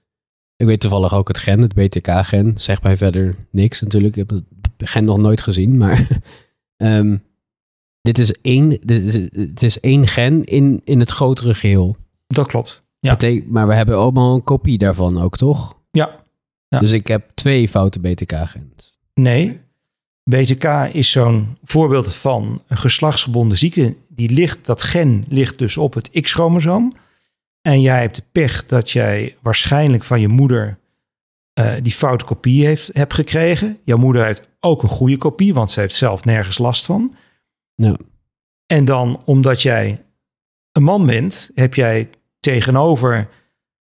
Ik 0.56 0.66
weet 0.66 0.80
toevallig 0.80 1.14
ook 1.14 1.28
het 1.28 1.38
gen, 1.38 1.61
het 1.61 1.75
BTK-gen. 1.75 2.54
Zegt 2.56 2.82
mij 2.82 2.97
verder 2.97 3.37
niks 3.50 3.80
natuurlijk. 3.80 4.16
Ik 4.16 4.28
heb 4.28 4.30
het 4.30 4.44
gen 4.88 5.04
nog 5.04 5.18
nooit 5.18 5.40
gezien, 5.40 5.76
maar 5.76 6.09
ehm, 6.76 7.18
dit 8.00 8.18
is 8.18 8.32
één, 8.32 8.68
dit 8.68 9.30
het 9.32 9.62
is 9.62 9.80
één 9.80 10.06
gen 10.06 10.44
in, 10.44 10.80
in 10.85 11.00
het 11.00 11.11
grotere 11.11 11.54
geheel. 11.54 11.97
Dat 12.26 12.47
klopt. 12.47 12.82
Ja. 13.06 13.16
maar 13.47 13.66
we 13.66 13.75
hebben 13.75 13.97
allemaal 13.97 14.35
een 14.35 14.44
kopie 14.44 14.78
daarvan 14.78 15.23
ook, 15.23 15.37
toch? 15.37 15.78
Ja. 15.90 16.25
ja. 16.68 16.78
Dus 16.78 16.92
ik 16.92 17.06
heb 17.06 17.30
twee 17.35 17.68
foute 17.68 18.00
BTK-gens. 18.00 18.99
Nee. 19.14 19.61
BTK 20.25 20.64
is 20.92 21.11
zo'n 21.11 21.59
voorbeeld 21.64 22.14
van 22.14 22.62
een 22.68 22.76
geslachtsgebonden 22.76 23.59
ziekte. 23.59 23.97
Die 24.09 24.30
ligt, 24.30 24.66
dat 24.66 24.82
gen 24.82 25.25
ligt 25.28 25.59
dus 25.59 25.76
op 25.76 25.94
het 25.94 26.11
X-chromosoom. 26.21 26.94
En 27.62 27.80
jij 27.80 28.00
hebt 28.00 28.16
de 28.16 28.23
pech 28.32 28.66
dat 28.66 28.90
jij 28.90 29.37
waarschijnlijk 29.40 30.04
van 30.04 30.21
je 30.21 30.28
moeder 30.28 30.78
uh, 31.61 31.75
die 31.82 31.92
foute 31.92 32.25
kopie 32.25 32.66
heeft, 32.66 32.90
hebt 32.92 33.14
gekregen. 33.14 33.78
Jouw 33.85 33.97
moeder 33.97 34.25
heeft 34.25 34.49
ook 34.61 34.82
een 34.82 34.88
goede 34.88 35.16
kopie, 35.16 35.54
want 35.54 35.71
ze 35.71 35.80
heeft 35.80 35.94
zelf 35.94 36.25
nergens 36.25 36.59
last 36.59 36.87
van. 36.87 37.14
Ja. 37.75 37.97
En 38.66 38.85
dan, 38.85 39.23
omdat 39.25 39.62
jij 39.62 40.04
een 40.73 40.82
man 40.82 41.06
bent, 41.06 41.50
heb 41.54 41.75
jij 41.75 42.11
tegenover 42.43 43.29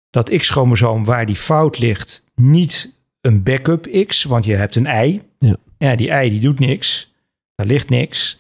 dat 0.10 0.30
X-chromosoom 0.38 1.06
waar 1.06 1.26
die 1.26 1.36
fout 1.36 1.80
ligt, 1.80 2.24
niet 2.36 2.94
een 3.22 3.44
backup 3.44 4.06
X, 4.08 4.24
want 4.24 4.46
je 4.46 4.56
hebt 4.56 4.76
een 4.76 4.86
ei. 4.86 5.22
Ja. 5.40 5.56
ja, 5.78 5.96
die 5.96 6.10
ei 6.10 6.30
die 6.30 6.40
doet 6.40 6.60
niks. 6.60 7.14
Daar 7.56 7.68
ligt 7.68 7.90
niks. 7.90 8.40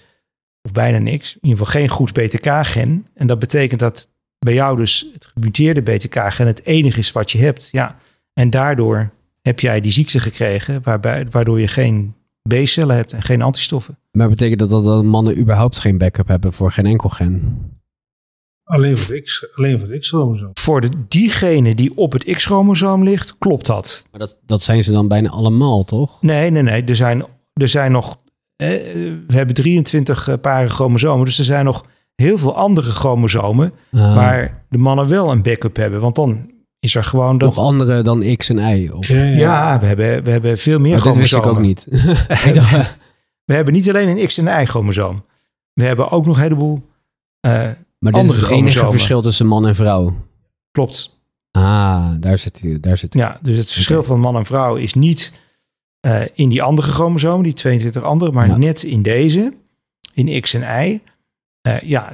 Of 0.62 0.72
bijna 0.72 0.98
niks. 0.98 1.34
In 1.34 1.50
ieder 1.50 1.58
geval 1.58 1.82
geen 1.82 1.90
goed 1.90 2.13
BTK-gen. 2.13 3.08
En 3.13 3.28
dat 3.28 3.40
betekent 3.40 3.80
dat 3.80 4.10
bij 4.40 4.54
jou 4.54 4.78
dus 4.78 5.10
het 5.13 5.25
gemuteerde 5.25 5.82
BTK-gen 5.82 6.48
het 6.48 6.66
enige 6.66 7.00
is 7.00 7.12
wat 7.12 7.32
je 7.32 7.38
hebt. 7.38 7.70
Ja. 7.72 7.98
En 8.34 8.50
daardoor 8.50 9.12
heb 9.42 9.60
jij 9.60 9.82
die 9.82 9.92
ziekte 9.92 10.20
gekregen, 10.20 10.82
waarbij, 10.84 11.28
waardoor 11.30 11.60
je 11.60 11.68
geen 11.68 12.13
B-cellen 12.50 12.96
hebt 12.96 13.13
en 13.13 13.22
geen 13.22 13.42
antistoffen. 13.42 13.98
Maar 14.12 14.30
betekent 14.30 14.60
dat 14.60 14.70
dat 14.70 15.04
mannen 15.04 15.38
überhaupt 15.38 15.80
geen 15.80 15.98
backup 15.98 16.28
hebben 16.28 16.54
voor 16.54 16.72
geen 16.72 16.86
enkel 16.86 17.10
gen? 17.10 17.60
Alleen 18.63 18.98
voor 18.98 19.15
het 19.15 19.24
X, 19.24 19.56
alleen 19.56 19.80
voor 19.80 19.89
het 19.89 20.00
X-chromosoom. 20.00 20.51
Voor 20.53 20.82
de, 20.82 20.89
diegene 21.08 21.75
die 21.75 21.98
op 21.98 22.12
het 22.12 22.24
X-chromosoom 22.24 23.03
ligt, 23.03 23.38
klopt 23.38 23.65
dat. 23.65 24.06
Maar 24.12 24.20
dat, 24.20 24.38
dat 24.46 24.62
zijn 24.62 24.84
ze 24.84 24.91
dan 24.91 25.08
bijna 25.08 25.30
allemaal, 25.30 25.84
toch? 25.84 26.22
Nee, 26.22 26.50
nee, 26.50 26.62
nee. 26.62 26.84
Er 26.84 26.96
zijn, 26.96 27.25
er 27.53 27.68
zijn 27.68 27.91
nog. 27.91 28.20
Eh, 28.56 28.68
we 29.27 29.34
hebben 29.34 29.56
23 29.56 30.27
eh, 30.27 30.36
paren 30.41 30.70
chromosomen. 30.70 31.25
Dus 31.25 31.39
er 31.39 31.46
zijn 31.46 31.65
nog 31.65 31.86
heel 32.15 32.38
veel 32.38 32.56
andere 32.56 32.91
chromosomen. 32.91 33.74
Ah. 33.91 34.15
waar 34.15 34.65
de 34.70 34.77
mannen 34.77 35.08
wel 35.08 35.32
een 35.32 35.41
backup 35.41 35.75
hebben. 35.75 36.00
Want 36.00 36.15
dan 36.15 36.51
is 36.80 36.96
er 36.96 37.03
gewoon 37.03 37.38
dat... 37.38 37.56
Nog 37.56 37.65
andere 37.65 38.01
dan 38.01 38.36
X 38.36 38.50
en 38.50 38.58
Y? 38.58 38.89
Of? 38.89 39.08
Ja, 39.08 39.80
we, 39.80 39.86
hebben, 39.86 40.24
we 40.24 40.32
hebben 40.32 40.58
veel 40.58 40.80
meer 40.80 40.91
maar 40.91 41.00
chromosomen. 41.00 41.22
wist 41.22 41.46
ik 41.46 41.51
ook 41.51 41.60
niet. 41.60 41.88
we 43.46 43.53
hebben 43.53 43.74
niet 43.74 43.89
alleen 43.89 44.18
een 44.18 44.27
X 44.27 44.38
en 44.38 44.62
Y 44.62 44.65
chromosoom. 44.65 45.25
We 45.74 45.84
hebben 45.84 46.12
ook 46.12 46.25
nog 46.25 46.36
een 46.36 46.41
heleboel 46.41 46.89
uh, 47.48 47.70
Maar 48.01 48.12
dit 48.12 48.24
is 48.24 48.36
het 48.36 48.50
enige 48.50 48.89
verschil 48.89 49.22
tussen 49.22 49.48
man 49.48 49.67
en 49.67 49.75
vrouw? 49.75 50.13
Klopt. 50.72 51.20
Ah, 51.51 52.12
daar 52.20 52.38
zit 52.38 52.62
hij. 52.62 52.79
Daar 52.79 52.98
zit 52.98 53.13
Ja, 53.13 53.39
dus 53.41 53.58
het 53.58 53.72
verschil 53.72 54.03
van 54.03 54.20
man 54.20 54.36
en 54.36 54.46
vrouw 54.46 54.75
is 54.75 54.93
niet 54.93 55.34
uh, 56.05 56.22
in 56.34 56.50
die 56.50 56.63
andere 56.63 56.88
chromosomen, 56.88 57.43
die 57.43 57.53
22 57.53 58.03
andere, 58.03 58.31
maar 58.31 58.60
net 58.60 58.84
in 58.84 59.01
deze, 59.01 59.53
in 60.13 60.41
X 60.41 60.53
en 60.53 60.86
Y. 60.86 61.01
Uh, 61.67 61.79
ja, 61.81 62.13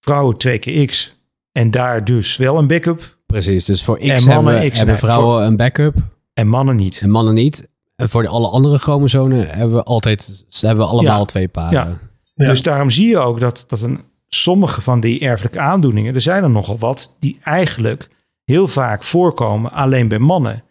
vrouwen 0.00 0.36
twee 0.36 0.58
keer 0.58 0.86
X 0.86 1.16
en 1.52 1.70
daar 1.70 2.04
dus 2.04 2.36
wel 2.36 2.58
een 2.58 2.66
backup 2.66 3.16
Precies, 3.26 3.64
dus 3.64 3.84
voor 3.84 3.98
X 3.98 4.24
hebben, 4.24 4.70
X 4.70 4.78
hebben 4.78 4.98
vrouwen 4.98 5.44
een 5.44 5.56
backup. 5.56 5.94
En 6.34 6.48
mannen 6.48 6.76
niet. 6.76 7.00
En 7.00 7.10
mannen 7.10 7.34
niet. 7.34 7.68
En 7.96 8.08
voor 8.08 8.22
de 8.22 8.28
alle 8.28 8.48
andere 8.48 8.78
chromosomen 8.78 9.48
hebben 9.48 9.76
we 9.76 9.82
altijd 9.82 10.44
hebben 10.60 10.84
we 10.84 10.90
allemaal 10.90 11.24
twee 11.24 11.48
paren. 11.48 11.98
Ja. 12.34 12.46
Dus 12.46 12.62
daarom 12.62 12.90
zie 12.90 13.08
je 13.08 13.18
ook 13.18 13.40
dat, 13.40 13.64
dat 13.68 13.80
een, 13.80 14.00
sommige 14.42 14.80
van 14.80 15.00
die 15.00 15.20
erfelijke 15.20 15.58
aandoeningen, 15.58 16.14
er 16.14 16.20
zijn 16.20 16.42
er 16.42 16.50
nogal 16.50 16.78
wat, 16.78 17.16
die 17.20 17.38
eigenlijk 17.42 18.08
heel 18.44 18.68
vaak 18.68 19.02
voorkomen 19.02 19.72
alleen 19.72 20.08
bij 20.08 20.18
mannen. 20.18 20.62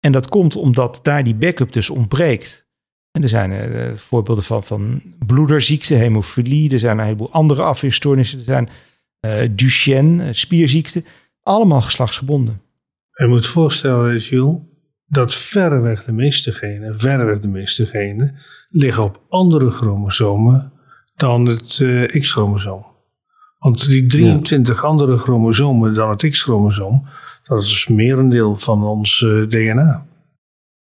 En 0.00 0.12
dat 0.12 0.28
komt 0.28 0.56
omdat 0.56 1.00
daar 1.02 1.24
die 1.24 1.34
backup 1.34 1.72
dus 1.72 1.90
ontbreekt. 1.90 2.66
En 3.10 3.22
er 3.22 3.28
zijn 3.28 3.50
uh, 3.50 3.92
voorbeelden 3.92 4.44
van, 4.44 4.62
van 4.62 5.02
bloederziekte, 5.26 5.94
hemofilie, 5.94 6.70
er 6.70 6.78
zijn 6.78 6.98
een 6.98 7.04
heleboel 7.04 7.32
andere 7.32 7.62
afweerstoornissen, 7.62 8.38
er 8.38 8.44
zijn 8.44 8.68
uh, 9.20 9.48
Duchenne, 9.50 10.32
spierziekte. 10.32 11.02
Allemaal 11.42 11.80
geslachtsgebonden. 11.80 12.60
Je 13.10 13.26
moet 13.26 13.46
voorstellen, 13.46 14.18
Jules, 14.18 14.56
dat 15.06 15.34
verreweg 15.34 16.04
de 16.04 16.12
meeste 16.12 16.52
genen, 16.52 16.98
verreweg 16.98 17.40
de 17.40 17.48
meeste 17.48 17.86
genen, 17.86 18.38
liggen 18.68 19.04
op 19.04 19.22
andere 19.28 19.70
chromosomen 19.70 20.72
dan 21.14 21.46
het 21.46 21.84
X-chromosoom. 22.18 22.87
Want 23.58 23.88
die 23.88 24.06
23 24.06 24.84
andere 24.84 25.18
chromosomen 25.18 25.94
dan 25.94 26.10
het 26.10 26.30
X-chromosoom, 26.30 27.06
dat 27.44 27.62
is 27.62 27.88
merendeel 27.88 28.56
van 28.56 28.84
ons 28.84 29.20
uh, 29.20 29.48
DNA. 29.48 30.06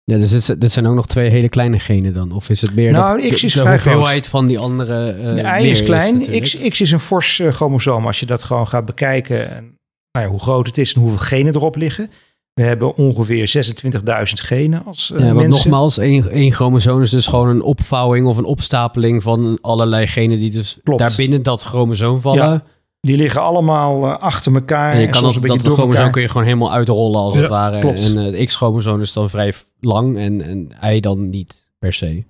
Ja, 0.03 0.17
dus 0.17 0.29
dit, 0.29 0.61
dit, 0.61 0.71
zijn 0.71 0.87
ook 0.87 0.95
nog 0.95 1.07
twee 1.07 1.29
hele 1.29 1.49
kleine 1.49 1.79
genen 1.79 2.13
dan? 2.13 2.31
Of 2.31 2.49
is 2.49 2.61
het 2.61 2.75
meer 2.75 2.91
nou, 2.91 3.21
dat, 3.21 3.33
X 3.33 3.43
is 3.43 3.53
de, 3.53 3.63
de 3.63 3.69
hoeveelheid 3.69 4.27
van 4.27 4.45
die 4.45 4.59
andere 4.59 5.17
uh, 5.17 5.35
De 5.35 5.63
Y 5.63 5.69
is 5.69 5.83
klein, 5.83 6.41
X, 6.41 6.57
X 6.57 6.81
is 6.81 6.91
een 6.91 6.99
fors 6.99 7.41
chromosoom. 7.49 8.05
Als 8.05 8.19
je 8.19 8.25
dat 8.25 8.43
gewoon 8.43 8.67
gaat 8.67 8.85
bekijken 8.85 9.73
nou 10.13 10.25
ja, 10.25 10.31
hoe 10.31 10.39
groot 10.39 10.67
het 10.67 10.77
is 10.77 10.93
en 10.93 11.01
hoeveel 11.01 11.19
genen 11.19 11.55
erop 11.55 11.75
liggen. 11.75 12.09
We 12.53 12.63
hebben 12.63 12.95
ongeveer 12.95 13.73
26.000 13.83 13.93
genen 14.33 14.85
als 14.85 15.11
uh, 15.13 15.19
ja, 15.19 15.33
mensen. 15.33 15.49
Nogmaals, 15.49 15.97
één, 15.97 16.29
één 16.29 16.51
chromosoom 16.51 17.01
is 17.01 17.09
dus 17.09 17.27
gewoon 17.27 17.47
een 17.47 17.61
opvouwing 17.61 18.27
of 18.27 18.37
een 18.37 18.45
opstapeling 18.45 19.23
van 19.23 19.57
allerlei 19.61 20.07
genen 20.07 20.39
die 20.39 20.51
dus 20.51 20.79
Klopt. 20.83 20.99
daar 20.99 21.13
binnen 21.17 21.43
dat 21.43 21.63
chromosoom 21.63 22.21
vallen. 22.21 22.43
Ja, 22.43 22.63
die 22.99 23.17
liggen 23.17 23.41
allemaal 23.41 24.03
uh, 24.03 24.17
achter 24.17 24.53
elkaar. 24.53 24.93
En 24.93 24.99
je 24.99 25.09
kan 25.09 25.23
dat, 25.23 25.41
dat 25.41 25.61
chromosoom 25.61 26.11
kun 26.11 26.21
je 26.21 26.27
gewoon 26.27 26.43
helemaal 26.43 26.73
uitrollen 26.73 27.19
als 27.19 27.33
ja, 27.33 27.39
het 27.39 27.49
ware. 27.49 27.79
Klopt. 27.79 28.03
En 28.03 28.17
uh, 28.17 28.23
het 28.23 28.45
X-chromosoom 28.45 29.01
is 29.01 29.13
dan 29.13 29.29
vrij 29.29 29.53
lang 29.79 30.17
en, 30.17 30.41
en 30.41 30.69
Y 30.95 30.99
dan 30.99 31.29
niet 31.29 31.67
per 31.79 31.93
se. 31.93 32.25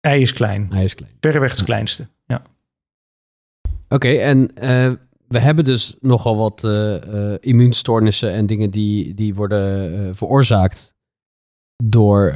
Y 0.00 0.08
is 0.08 0.32
klein. 0.32 0.70
Y 0.74 0.78
is 0.78 0.94
klein. 0.94 1.12
Verreweg 1.20 1.50
het 1.50 1.64
kleinste, 1.64 2.08
ja. 2.26 2.42
Oké, 3.88 3.94
okay, 3.94 4.18
en 4.18 4.50
we 5.32 5.38
hebben 5.38 5.64
dus 5.64 5.96
nogal 6.00 6.36
wat 6.36 6.62
uh, 6.64 6.94
uh, 6.94 7.34
immuunstoornissen 7.40 8.32
en 8.32 8.46
dingen 8.46 8.70
die, 8.70 9.14
die 9.14 9.34
worden 9.34 9.94
uh, 9.94 10.08
veroorzaakt 10.12 10.94
door, 11.84 12.34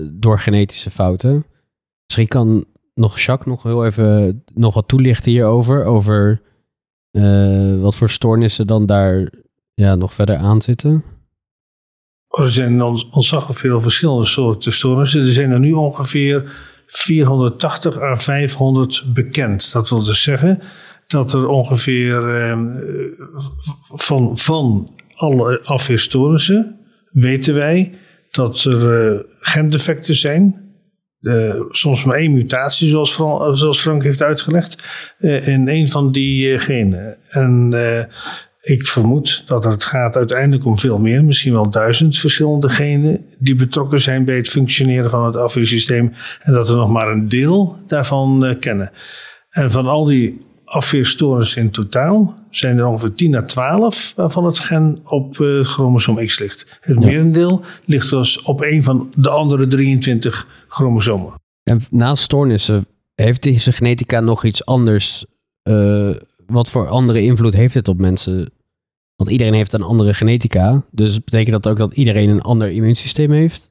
door 0.00 0.38
genetische 0.38 0.90
fouten. 0.90 1.46
Misschien 2.04 2.28
kan 2.28 2.64
nog 2.94 3.18
Jacques 3.18 3.54
nog 3.54 3.62
heel 3.62 3.84
even 3.84 4.44
nog 4.54 4.74
wat 4.74 4.88
toelichten 4.88 5.30
hierover. 5.30 5.84
Over 5.84 6.42
wat 7.80 7.94
voor 7.94 8.10
stoornissen 8.10 8.66
dan 8.66 8.86
daar 8.86 9.30
ja, 9.74 9.94
nog 9.94 10.14
verder 10.14 10.36
aan 10.36 10.62
zitten. 10.62 11.04
Oh, 12.28 12.44
er 12.44 12.52
zijn 12.52 12.82
ontzettend 12.82 13.58
veel 13.58 13.80
verschillende 13.80 14.24
soorten 14.24 14.72
stoornissen. 14.72 15.20
Er 15.20 15.32
zijn 15.32 15.50
er 15.50 15.58
nu 15.58 15.72
ongeveer 15.72 16.52
480 16.86 18.00
à 18.00 18.14
500 18.14 19.04
bekend. 19.14 19.72
Dat 19.72 19.88
wil 19.88 20.04
dus 20.04 20.22
zeggen 20.22 20.60
dat 21.06 21.32
er 21.32 21.46
ongeveer 21.46 22.36
ehm, 22.36 22.66
van, 23.94 24.38
van 24.38 24.90
alle 25.14 25.60
afweerstoornissen 25.64 26.80
weten 27.10 27.54
wij 27.54 27.94
dat 28.30 28.64
er 28.64 29.12
uh, 29.12 29.20
gendefecten 29.40 30.14
zijn. 30.14 30.64
Soms 31.70 32.04
maar 32.04 32.16
één 32.16 32.32
mutatie, 32.32 32.88
zoals, 32.88 33.14
zoals 33.58 33.80
Frank 33.80 34.02
heeft 34.02 34.22
uitgelegd, 34.22 34.84
uh, 35.18 35.48
in 35.48 35.68
een 35.68 35.88
van 35.88 36.12
die 36.12 36.58
genen. 36.58 37.16
En 37.28 37.72
ik 38.66 38.86
vermoed 38.86 39.42
dat 39.46 39.64
het 39.64 39.84
gaat 39.84 40.16
uiteindelijk 40.16 40.64
om 40.64 40.78
veel 40.78 40.98
meer, 40.98 41.24
misschien 41.24 41.52
wel 41.52 41.70
duizend 41.70 42.18
verschillende 42.18 42.68
genen 42.68 43.24
die 43.38 43.54
betrokken 43.54 44.00
zijn 44.00 44.24
bij 44.24 44.36
het 44.36 44.48
functioneren 44.48 45.10
van 45.10 45.24
het 45.24 45.36
afweersysteem 45.36 46.12
en 46.42 46.52
dat 46.52 46.68
we 46.68 46.74
nog 46.74 46.90
maar 46.90 47.08
een 47.08 47.28
deel 47.28 47.76
daarvan 47.86 48.56
kennen. 48.60 48.90
En 49.50 49.70
van 49.70 49.86
al 49.86 50.04
die 50.04 50.46
afweerstoornissen 50.66 51.62
in 51.62 51.70
totaal 51.70 52.34
zijn 52.50 52.78
er 52.78 52.86
ongeveer 52.86 53.14
10 53.14 53.34
à 53.34 53.42
12 53.42 54.12
waarvan 54.16 54.44
het 54.44 54.58
gen 54.58 54.98
op 55.04 55.38
uh, 55.38 55.64
chromosoom 55.64 56.26
X 56.26 56.38
ligt. 56.38 56.78
Het 56.80 57.00
ja. 57.00 57.06
merendeel 57.06 57.64
ligt 57.84 58.10
dus 58.10 58.42
op 58.42 58.60
een 58.60 58.82
van 58.82 59.12
de 59.16 59.30
andere 59.30 59.66
23 59.66 60.64
chromosomen. 60.68 61.32
En 61.62 61.80
naast 61.90 62.22
stoornissen, 62.22 62.86
heeft 63.14 63.42
deze 63.42 63.72
genetica 63.72 64.20
nog 64.20 64.44
iets 64.44 64.64
anders? 64.64 65.24
Uh, 65.68 66.14
wat 66.46 66.68
voor 66.68 66.88
andere 66.88 67.22
invloed 67.22 67.54
heeft 67.54 67.74
het 67.74 67.88
op 67.88 67.98
mensen? 67.98 68.50
Want 69.16 69.30
iedereen 69.30 69.54
heeft 69.54 69.72
een 69.72 69.82
andere 69.82 70.14
genetica. 70.14 70.82
Dus 70.90 71.24
betekent 71.24 71.62
dat 71.62 71.72
ook 71.72 71.78
dat 71.78 71.94
iedereen 71.94 72.28
een 72.28 72.42
ander 72.42 72.70
immuunsysteem 72.70 73.30
heeft? 73.30 73.70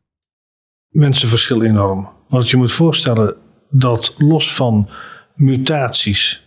Mensen 0.89 1.27
verschillen 1.27 1.65
enorm. 1.65 2.09
Want 2.29 2.49
je 2.49 2.57
moet 2.57 2.71
voorstellen 2.71 3.35
dat 3.69 4.15
los 4.17 4.53
van 4.53 4.89
mutaties 5.35 6.44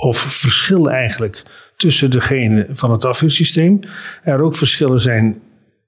of 0.00 0.18
verschillen 0.18 0.92
eigenlijk 0.92 1.42
tussen 1.76 2.10
de 2.10 2.20
genen 2.20 2.66
van 2.70 2.90
het 2.90 3.04
afweersysteem. 3.04 3.80
Er 4.24 4.42
ook 4.42 4.54
verschillen 4.54 5.00
zijn 5.00 5.40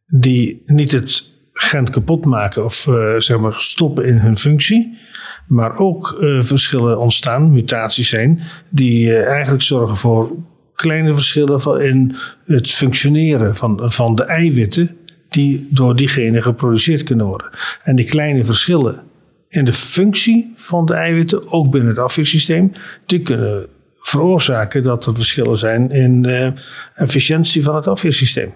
die 0.07 0.63
niet 0.67 0.93
het 0.93 1.31
gen 1.53 1.91
kapot 1.91 2.25
maken 2.25 2.65
of 2.65 2.87
uh, 2.87 3.15
zeg 3.19 3.39
maar 3.39 3.55
stoppen 3.55 4.05
in 4.05 4.17
hun 4.17 4.37
functie. 4.37 4.99
Maar 5.47 5.79
ook 5.79 6.19
uh, 6.21 6.43
verschillen 6.43 6.99
ontstaan, 6.99 7.53
mutaties 7.53 8.09
zijn, 8.09 8.41
die 8.71 9.07
uh, 9.07 9.27
eigenlijk 9.27 9.63
zorgen 9.63 9.97
voor 9.97 10.37
kleine 10.75 11.15
verschillen 11.15 11.81
in 11.81 12.15
het 12.47 12.71
functioneren 12.71 13.57
van, 13.57 13.81
van 13.93 14.15
de 14.15 14.25
eiwitten 14.25 14.97
die 15.29 15.69
door 15.71 15.97
diegene 15.97 16.43
geproduceerd 16.43 17.03
kunnen 17.03 17.27
worden. 17.27 17.51
En 17.85 17.97
die 17.97 18.07
kleine 18.07 18.45
verschillen 18.45 19.01
in 19.49 19.65
de 19.65 19.73
functie 19.73 20.53
van 20.57 20.87
de 20.87 20.95
eiwitten, 20.95 21.53
ook 21.53 21.71
binnen 21.71 21.91
het 21.91 21.99
afweersysteem, 21.99 22.73
die 23.07 23.21
kunnen 23.21 23.67
veroorzaken 24.13 24.83
dat 24.83 25.07
er 25.07 25.15
verschillen 25.15 25.59
zijn 25.59 25.91
in 25.91 26.23
de 26.23 26.53
efficiëntie 26.95 27.63
van 27.63 27.75
het 27.75 27.87
afweersysteem. 27.87 28.53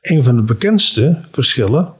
Een 0.00 0.22
van 0.22 0.36
de 0.36 0.42
bekendste 0.42 1.20
verschillen 1.30 1.92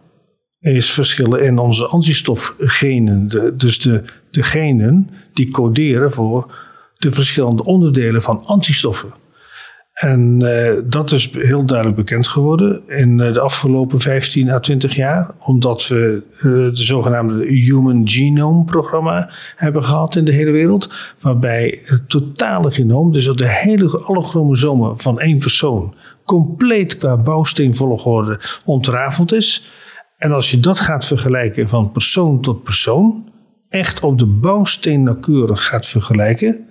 is 0.60 0.90
verschillen 0.90 1.42
in 1.42 1.58
onze 1.58 1.86
antistofgenen. 1.86 3.28
Dus 3.56 3.78
de, 3.78 4.04
de 4.30 4.42
genen 4.42 5.10
die 5.32 5.50
coderen 5.50 6.10
voor 6.10 6.54
de 6.96 7.10
verschillende 7.10 7.64
onderdelen 7.64 8.22
van 8.22 8.44
antistoffen. 8.44 9.12
En 9.98 10.40
uh, 10.40 10.72
dat 10.84 11.12
is 11.12 11.30
heel 11.32 11.64
duidelijk 11.64 11.96
bekend 11.96 12.28
geworden 12.28 12.82
in 12.88 13.18
uh, 13.18 13.32
de 13.32 13.40
afgelopen 13.40 14.00
15 14.00 14.50
à 14.50 14.58
20 14.58 14.94
jaar, 14.94 15.30
omdat 15.38 15.88
we 15.88 16.22
uh, 16.36 16.42
de 16.42 16.70
zogenaamde 16.72 17.46
Human 17.46 18.08
Genome 18.08 18.64
Programma 18.64 19.30
hebben 19.56 19.84
gehad 19.84 20.16
in 20.16 20.24
de 20.24 20.32
hele 20.32 20.50
wereld, 20.50 20.92
waarbij 21.20 21.80
het 21.84 22.08
totale 22.08 22.70
genoom, 22.70 23.12
dus 23.12 23.24
de 23.24 23.48
hele, 23.48 23.98
alle 23.98 24.22
chromosomen 24.22 24.98
van 24.98 25.20
één 25.20 25.38
persoon, 25.38 25.94
compleet 26.24 26.96
qua 26.96 27.16
bouwsteenvolgorde 27.16 28.40
ontrafeld 28.64 29.32
is. 29.32 29.70
En 30.18 30.32
als 30.32 30.50
je 30.50 30.60
dat 30.60 30.80
gaat 30.80 31.04
vergelijken 31.06 31.68
van 31.68 31.92
persoon 31.92 32.40
tot 32.40 32.62
persoon, 32.62 33.32
echt 33.68 34.00
op 34.00 34.18
de 34.18 34.26
bouwsteen 34.26 35.02
nauwkeurig 35.02 35.64
gaat 35.64 35.86
vergelijken, 35.86 36.67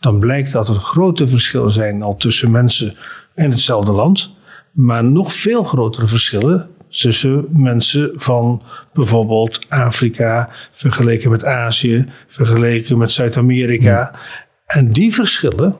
dan 0.00 0.18
blijkt 0.18 0.52
dat 0.52 0.68
er 0.68 0.74
grote 0.74 1.28
verschillen 1.28 1.72
zijn 1.72 2.02
al 2.02 2.16
tussen 2.16 2.50
mensen 2.50 2.96
in 3.34 3.50
hetzelfde 3.50 3.92
land, 3.92 4.34
maar 4.72 5.04
nog 5.04 5.32
veel 5.32 5.64
grotere 5.64 6.06
verschillen 6.06 6.70
tussen 6.88 7.46
mensen 7.50 8.10
van 8.14 8.62
bijvoorbeeld 8.92 9.66
Afrika 9.68 10.48
vergeleken 10.70 11.30
met 11.30 11.44
Azië, 11.44 12.06
vergeleken 12.26 12.98
met 12.98 13.10
Zuid-Amerika. 13.10 14.18
En 14.66 14.92
die 14.92 15.14
verschillen 15.14 15.76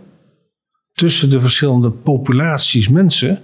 tussen 0.95 1.30
de 1.30 1.40
verschillende 1.40 1.90
populaties 1.90 2.88
mensen, 2.88 3.42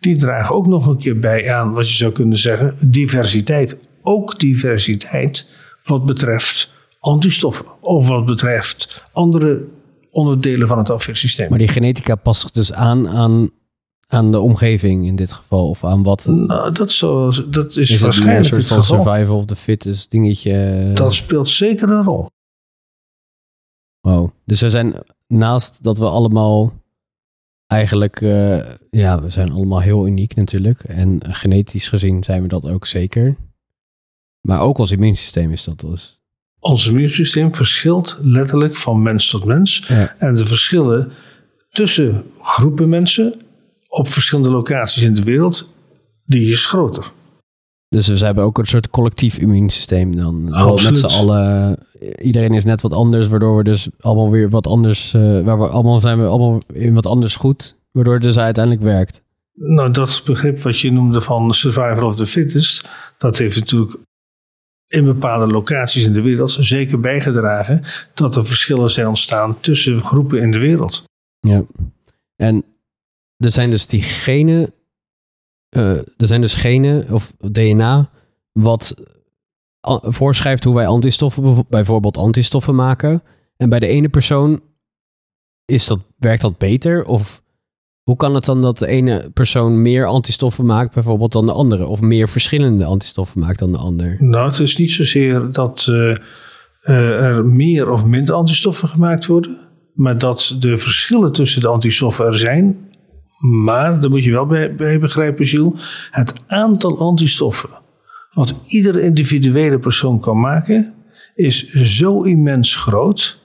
die 0.00 0.16
dragen 0.16 0.54
ook 0.54 0.66
nog 0.66 0.86
een 0.86 0.98
keer 0.98 1.18
bij 1.18 1.52
aan 1.52 1.72
wat 1.72 1.88
je 1.88 1.94
zou 1.94 2.12
kunnen 2.12 2.38
zeggen 2.38 2.76
diversiteit. 2.80 3.78
Ook 4.02 4.38
diversiteit 4.38 5.50
wat 5.84 6.06
betreft 6.06 6.72
antistoffen 7.00 7.66
of 7.80 8.08
wat 8.08 8.26
betreft 8.26 9.06
andere 9.12 9.64
onderdelen 10.14 10.68
van 10.68 10.78
het 10.78 10.90
afweersysteem. 10.90 11.48
Maar 11.48 11.58
die 11.58 11.68
genetica 11.68 12.14
past 12.14 12.40
zich 12.40 12.50
dus 12.50 12.72
aan 12.72 13.08
aan, 13.08 13.50
aan 14.08 14.32
de 14.32 14.40
omgeving 14.40 15.06
in 15.06 15.16
dit 15.16 15.32
geval? 15.32 15.68
Of 15.68 15.84
aan 15.84 16.02
wat? 16.02 16.26
Nou, 16.26 16.72
dat, 16.72 16.92
zo, 16.92 17.30
dat 17.50 17.76
is, 17.76 17.90
is 17.90 18.00
waarschijnlijk 18.00 18.54
een 18.54 18.62
soort 18.62 18.86
van 18.86 18.98
survival 18.98 19.36
of 19.36 19.44
the 19.44 19.56
fittest 19.56 20.10
dingetje. 20.10 20.90
Dat 20.94 21.14
speelt 21.14 21.48
zeker 21.48 21.90
een 21.90 22.04
rol. 22.04 22.30
Wow. 24.00 24.30
Dus 24.44 24.62
er 24.62 24.70
zijn 24.70 24.94
naast 25.26 25.82
dat 25.82 25.98
we 25.98 26.08
allemaal 26.08 26.72
eigenlijk, 27.66 28.20
uh, 28.20 28.70
ja, 28.90 29.22
we 29.22 29.30
zijn 29.30 29.52
allemaal 29.52 29.80
heel 29.80 30.06
uniek 30.06 30.34
natuurlijk. 30.34 30.84
En 30.84 31.20
genetisch 31.34 31.88
gezien 31.88 32.24
zijn 32.24 32.42
we 32.42 32.48
dat 32.48 32.68
ook 32.70 32.86
zeker. 32.86 33.36
Maar 34.40 34.60
ook 34.60 34.78
ons 34.78 34.90
immuunsysteem 34.90 35.52
is 35.52 35.64
dat 35.64 35.80
dus. 35.80 36.22
Ons 36.64 36.88
immuunsysteem 36.88 37.54
verschilt 37.54 38.18
letterlijk 38.22 38.76
van 38.76 39.02
mens 39.02 39.30
tot 39.30 39.44
mens. 39.44 39.86
En 40.18 40.34
de 40.34 40.46
verschillen 40.46 41.12
tussen 41.70 42.24
groepen 42.40 42.88
mensen 42.88 43.34
op 43.88 44.08
verschillende 44.08 44.50
locaties 44.50 45.02
in 45.02 45.14
de 45.14 45.22
wereld, 45.22 45.74
die 46.24 46.50
is 46.50 46.66
groter. 46.66 47.12
Dus 47.88 48.06
we 48.08 48.24
hebben 48.24 48.44
ook 48.44 48.58
een 48.58 48.66
soort 48.66 48.90
collectief 48.90 49.38
immuunsysteem 49.38 50.16
dan. 50.16 50.52
Absoluut. 50.52 51.02
Met 51.02 51.10
z'n 51.10 51.18
allen. 51.18 51.76
Iedereen 52.22 52.54
is 52.54 52.64
net 52.64 52.80
wat 52.80 52.92
anders, 52.92 53.28
waardoor 53.28 53.56
we 53.56 53.64
dus 53.64 53.88
allemaal 54.00 54.30
weer 54.30 54.50
wat 54.50 54.66
anders. 54.66 55.12
Uh, 55.12 55.40
waar 55.40 55.58
we 55.58 55.66
allemaal 55.66 56.00
zijn 56.00 56.20
we 56.20 56.26
allemaal 56.26 56.60
in 56.72 56.94
wat 56.94 57.06
anders 57.06 57.36
goed. 57.36 57.76
Waardoor 57.92 58.14
het 58.14 58.22
dus 58.22 58.38
uiteindelijk 58.38 58.84
werkt. 58.84 59.22
Nou, 59.54 59.90
dat 59.90 60.22
begrip 60.24 60.62
wat 60.62 60.78
je 60.78 60.92
noemde 60.92 61.20
van 61.20 61.54
survival 61.54 62.08
of 62.08 62.16
the 62.16 62.26
fittest, 62.26 62.90
dat 63.18 63.38
heeft 63.38 63.58
natuurlijk 63.58 63.96
in 64.94 65.04
bepaalde 65.04 65.46
locaties 65.52 66.04
in 66.04 66.12
de 66.12 66.22
wereld 66.22 66.50
zeker 66.50 67.00
bijgedragen 67.00 67.82
dat 68.14 68.36
er 68.36 68.46
verschillen 68.46 68.90
zijn 68.90 69.06
ontstaan 69.06 69.60
tussen 69.60 70.00
groepen 70.00 70.40
in 70.40 70.50
de 70.50 70.58
wereld. 70.58 71.04
Ja, 71.40 71.64
en 72.36 72.64
er 73.36 73.50
zijn 73.50 73.70
dus 73.70 73.86
die 73.86 74.02
genen, 74.02 74.74
uh, 75.76 75.96
er 75.96 76.26
zijn 76.26 76.40
dus 76.40 76.54
genen 76.54 77.10
of 77.10 77.32
DNA 77.38 78.10
wat 78.52 78.94
voorschrijft 80.02 80.64
hoe 80.64 80.74
wij 80.74 80.86
antistoffen, 80.86 81.66
bijvoorbeeld 81.68 82.16
antistoffen 82.16 82.74
maken. 82.74 83.22
En 83.56 83.68
bij 83.68 83.78
de 83.78 83.86
ene 83.86 84.08
persoon 84.08 84.60
is 85.64 85.86
dat, 85.86 86.00
werkt 86.16 86.42
dat 86.42 86.58
beter 86.58 87.04
of 87.04 87.42
hoe 88.04 88.16
kan 88.16 88.34
het 88.34 88.44
dan 88.44 88.62
dat 88.62 88.78
de 88.78 88.86
ene 88.86 89.30
persoon 89.34 89.82
meer 89.82 90.06
antistoffen 90.06 90.66
maakt, 90.66 90.94
bijvoorbeeld 90.94 91.32
dan 91.32 91.46
de 91.46 91.52
andere, 91.52 91.86
of 91.86 92.00
meer 92.00 92.28
verschillende 92.28 92.84
antistoffen 92.84 93.40
maakt 93.40 93.58
dan 93.58 93.72
de 93.72 93.78
ander? 93.78 94.16
Nou, 94.18 94.48
het 94.48 94.58
is 94.58 94.76
niet 94.76 94.90
zozeer 94.90 95.52
dat 95.52 95.86
uh, 95.90 96.16
er 96.82 97.44
meer 97.46 97.90
of 97.90 98.06
minder 98.06 98.34
antistoffen 98.34 98.88
gemaakt 98.88 99.26
worden, 99.26 99.58
maar 99.94 100.18
dat 100.18 100.56
de 100.58 100.78
verschillen 100.78 101.32
tussen 101.32 101.60
de 101.60 101.68
antistoffen 101.68 102.26
er 102.26 102.38
zijn. 102.38 102.88
Maar, 103.64 104.00
daar 104.00 104.10
moet 104.10 104.24
je 104.24 104.30
wel 104.30 104.46
bij, 104.46 104.74
bij 104.74 104.98
begrijpen, 104.98 105.46
Gilles, 105.46 106.08
het 106.10 106.34
aantal 106.46 106.98
antistoffen 106.98 107.70
wat 108.34 108.54
iedere 108.66 109.02
individuele 109.02 109.78
persoon 109.78 110.20
kan 110.20 110.40
maken, 110.40 110.94
is 111.34 111.72
zo 111.72 112.22
immens 112.22 112.76
groot 112.76 113.38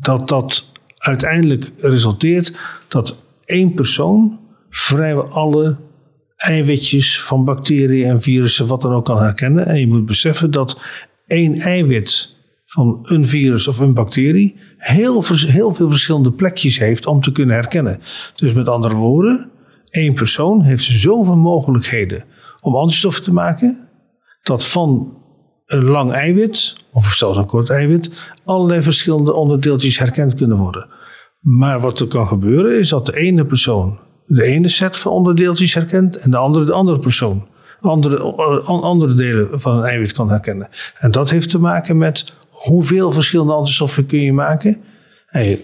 dat 0.00 0.28
dat 0.28 0.70
uiteindelijk 0.98 1.72
resulteert 1.78 2.58
dat 2.88 3.16
één 3.48 3.74
persoon 3.74 4.38
vrijwel 4.70 5.28
alle 5.28 5.76
eiwitjes 6.36 7.22
van 7.22 7.44
bacteriën 7.44 8.08
en 8.08 8.22
virussen, 8.22 8.66
wat 8.66 8.82
dan 8.82 8.92
ook, 8.92 9.04
kan 9.04 9.18
herkennen. 9.18 9.66
En 9.66 9.80
je 9.80 9.86
moet 9.86 10.06
beseffen 10.06 10.50
dat 10.50 10.80
één 11.26 11.60
eiwit 11.60 12.36
van 12.66 12.98
een 13.02 13.26
virus 13.26 13.68
of 13.68 13.78
een 13.78 13.94
bacterie 13.94 14.56
heel, 14.76 15.24
heel 15.28 15.74
veel 15.74 15.90
verschillende 15.90 16.32
plekjes 16.32 16.78
heeft 16.78 17.06
om 17.06 17.20
te 17.20 17.32
kunnen 17.32 17.54
herkennen. 17.54 18.00
Dus 18.34 18.52
met 18.52 18.68
andere 18.68 18.94
woorden, 18.94 19.50
één 19.90 20.14
persoon 20.14 20.62
heeft 20.62 20.84
zoveel 20.84 21.36
mogelijkheden 21.36 22.24
om 22.60 22.76
antistoffen 22.76 23.24
te 23.24 23.32
maken, 23.32 23.88
dat 24.42 24.66
van 24.66 25.16
een 25.66 25.84
lang 25.84 26.12
eiwit, 26.12 26.74
of 26.92 27.06
zelfs 27.06 27.38
een 27.38 27.46
kort 27.46 27.70
eiwit, 27.70 28.32
allerlei 28.44 28.82
verschillende 28.82 29.34
onderdeeltjes 29.34 29.98
herkend 29.98 30.34
kunnen 30.34 30.56
worden. 30.56 30.86
Maar 31.38 31.80
wat 31.80 32.00
er 32.00 32.06
kan 32.06 32.28
gebeuren 32.28 32.78
is 32.78 32.88
dat 32.88 33.06
de 33.06 33.16
ene 33.16 33.46
persoon 33.46 33.98
de 34.28 34.42
ene 34.42 34.68
set 34.68 34.96
van 34.96 35.12
onderdeeltjes 35.12 35.74
herkent 35.74 36.16
en 36.16 36.30
de 36.30 36.36
andere 36.36 36.64
de 36.64 36.72
andere 36.72 36.98
persoon. 36.98 37.48
Andere, 37.80 38.16
eh, 38.16 38.68
andere 38.68 39.14
delen 39.14 39.60
van 39.60 39.78
een 39.78 39.84
eiwit 39.84 40.12
kan 40.12 40.30
herkennen. 40.30 40.68
En 40.98 41.10
dat 41.10 41.30
heeft 41.30 41.50
te 41.50 41.58
maken 41.58 41.98
met 41.98 42.32
hoeveel 42.48 43.12
verschillende 43.12 43.52
antistoffen 43.52 44.06
kun 44.06 44.20
je 44.20 44.32
maken. 44.32 44.76
En 45.26 45.60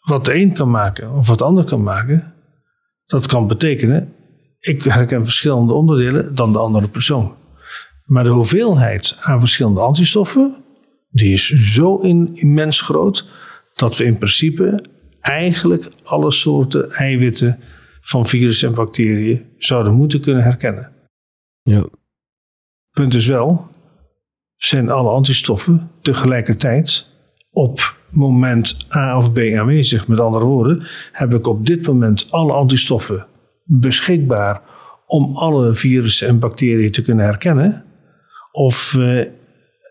wat 0.00 0.24
de 0.24 0.34
een 0.34 0.52
kan 0.52 0.70
maken 0.70 1.12
of 1.12 1.28
wat 1.28 1.38
de 1.38 1.44
ander 1.44 1.64
kan 1.64 1.82
maken, 1.82 2.34
dat 3.06 3.26
kan 3.26 3.46
betekenen, 3.46 4.12
ik 4.60 4.82
herken 4.82 5.24
verschillende 5.24 5.72
onderdelen 5.72 6.34
dan 6.34 6.52
de 6.52 6.58
andere 6.58 6.88
persoon. 6.88 7.34
Maar 8.04 8.24
de 8.24 8.30
hoeveelheid 8.30 9.16
aan 9.20 9.40
verschillende 9.40 9.80
antistoffen, 9.80 10.54
die 11.10 11.32
is 11.32 11.48
zo 11.48 11.96
immens 12.34 12.80
groot, 12.80 13.28
dat 13.74 13.96
we 13.96 14.04
in 14.04 14.18
principe 14.18 14.84
eigenlijk 15.24 15.90
alle 16.02 16.30
soorten 16.30 16.92
eiwitten 16.92 17.60
van 18.00 18.26
virussen 18.26 18.68
en 18.68 18.74
bacteriën 18.74 19.46
zouden 19.58 19.94
moeten 19.94 20.20
kunnen 20.20 20.42
herkennen. 20.42 20.92
Ja. 21.62 21.84
Punt 22.90 23.14
is 23.14 23.26
wel, 23.26 23.68
zijn 24.56 24.90
alle 24.90 25.10
antistoffen 25.10 25.90
tegelijkertijd 26.02 27.12
op 27.50 27.96
moment 28.10 28.76
A 28.94 29.16
of 29.16 29.32
B 29.32 29.38
aanwezig. 29.38 30.08
Met 30.08 30.20
andere 30.20 30.44
woorden, 30.44 30.86
heb 31.12 31.34
ik 31.34 31.46
op 31.46 31.66
dit 31.66 31.86
moment 31.86 32.26
alle 32.30 32.52
antistoffen 32.52 33.26
beschikbaar 33.64 34.62
om 35.06 35.36
alle 35.36 35.74
virussen 35.74 36.28
en 36.28 36.38
bacteriën 36.38 36.92
te 36.92 37.02
kunnen 37.02 37.24
herkennen? 37.24 37.84
Of 38.52 38.94
uh, 38.98 39.26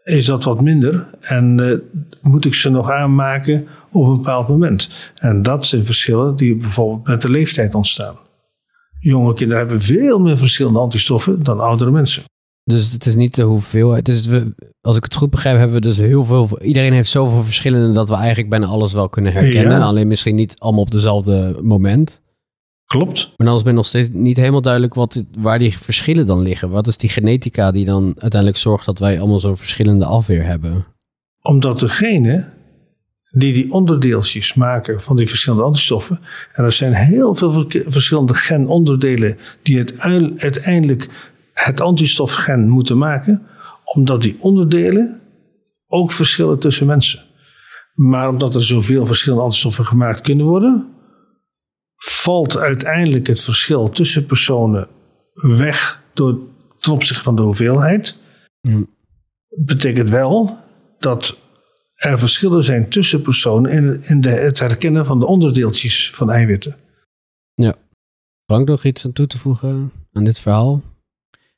is 0.03 0.25
dat 0.25 0.43
wat 0.43 0.61
minder 0.61 1.07
en 1.19 1.61
uh, 1.61 1.77
moet 2.21 2.45
ik 2.45 2.53
ze 2.53 2.69
nog 2.69 2.91
aanmaken 2.91 3.67
op 3.91 4.07
een 4.07 4.15
bepaald 4.15 4.47
moment. 4.47 5.11
En 5.15 5.43
dat 5.43 5.65
zijn 5.65 5.85
verschillen 5.85 6.35
die 6.35 6.55
bijvoorbeeld 6.55 7.07
met 7.07 7.21
de 7.21 7.29
leeftijd 7.29 7.75
ontstaan. 7.75 8.15
Jonge 8.99 9.33
kinderen 9.33 9.61
hebben 9.67 9.81
veel 9.81 10.19
meer 10.19 10.37
verschillende 10.37 10.79
antistoffen 10.79 11.43
dan 11.43 11.59
oudere 11.59 11.91
mensen. 11.91 12.23
Dus 12.63 12.91
het 12.91 13.05
is 13.05 13.15
niet 13.15 13.35
de 13.35 13.43
hoeveelheid. 13.43 14.05
Dus 14.05 14.25
we, 14.25 14.53
als 14.81 14.97
ik 14.97 15.03
het 15.03 15.15
goed 15.15 15.29
begrijp, 15.29 15.57
hebben 15.57 15.75
we 15.75 15.81
dus 15.81 15.97
heel 15.97 16.25
veel. 16.25 16.61
Iedereen 16.61 16.93
heeft 16.93 17.09
zoveel 17.09 17.43
verschillende 17.43 17.93
dat 17.93 18.09
we 18.09 18.15
eigenlijk 18.15 18.49
bijna 18.49 18.65
alles 18.65 18.93
wel 18.93 19.09
kunnen 19.09 19.33
herkennen. 19.33 19.81
Alleen 19.81 20.07
misschien 20.07 20.35
niet 20.35 20.53
allemaal 20.57 20.81
op 20.81 20.91
dezelfde 20.91 21.59
moment. 21.61 22.21
Klopt. 22.93 23.33
Maar 23.37 23.47
dan 23.47 23.55
is 23.55 23.63
ben 23.63 23.73
nog 23.73 23.85
steeds 23.85 24.09
niet 24.11 24.37
helemaal 24.37 24.61
duidelijk 24.61 24.93
wat, 24.93 25.23
waar 25.37 25.59
die 25.59 25.77
verschillen 25.77 26.25
dan 26.25 26.41
liggen. 26.41 26.69
Wat 26.69 26.87
is 26.87 26.97
die 26.97 27.09
genetica 27.09 27.71
die 27.71 27.85
dan 27.85 28.03
uiteindelijk 28.05 28.57
zorgt 28.57 28.85
dat 28.85 28.99
wij 28.99 29.19
allemaal 29.19 29.39
zo'n 29.39 29.57
verschillende 29.57 30.05
afweer 30.05 30.43
hebben? 30.43 30.85
Omdat 31.41 31.79
degene 31.79 32.49
die 33.31 33.53
die 33.53 33.71
onderdeeltjes 33.71 34.53
maken 34.53 35.01
van 35.01 35.15
die 35.15 35.27
verschillende 35.27 35.63
antistoffen. 35.63 36.19
En 36.53 36.63
er 36.63 36.71
zijn 36.71 36.93
heel 36.93 37.35
veel 37.35 37.65
verschillende 37.69 38.33
genonderdelen 38.33 39.37
die 39.63 39.85
uiteindelijk 40.37 41.09
het 41.53 41.81
antistofgen 41.81 42.69
moeten 42.69 42.97
maken. 42.97 43.41
Omdat 43.83 44.21
die 44.21 44.35
onderdelen 44.39 45.19
ook 45.87 46.11
verschillen 46.11 46.59
tussen 46.59 46.87
mensen. 46.87 47.21
Maar 47.93 48.29
omdat 48.29 48.55
er 48.55 48.63
zoveel 48.63 49.05
verschillende 49.05 49.43
antistoffen 49.43 49.85
gemaakt 49.85 50.21
kunnen 50.21 50.45
worden, 50.45 50.92
valt 52.05 52.57
uiteindelijk 52.57 53.27
het 53.27 53.41
verschil 53.41 53.89
tussen 53.89 54.25
personen 54.25 54.87
weg 55.33 56.03
door, 56.13 56.39
ten 56.79 56.91
opzichte 56.91 57.23
van 57.23 57.35
de 57.35 57.41
hoeveelheid. 57.41 58.17
Mm. 58.61 58.87
Betekent 59.47 60.09
wel 60.09 60.57
dat 60.99 61.37
er 61.93 62.19
verschillen 62.19 62.63
zijn 62.63 62.89
tussen 62.89 63.21
personen 63.21 63.71
in, 63.71 64.03
in 64.03 64.21
de, 64.21 64.29
het 64.29 64.59
herkennen 64.59 65.05
van 65.05 65.19
de 65.19 65.25
onderdeeltjes 65.25 66.11
van 66.11 66.31
eiwitten. 66.31 66.75
Ja. 67.53 67.75
Frank, 68.45 68.67
nog 68.67 68.83
iets 68.83 69.05
aan 69.05 69.13
toe 69.13 69.27
te 69.27 69.37
voegen 69.37 69.91
aan 70.11 70.23
dit 70.23 70.39
verhaal? 70.39 70.81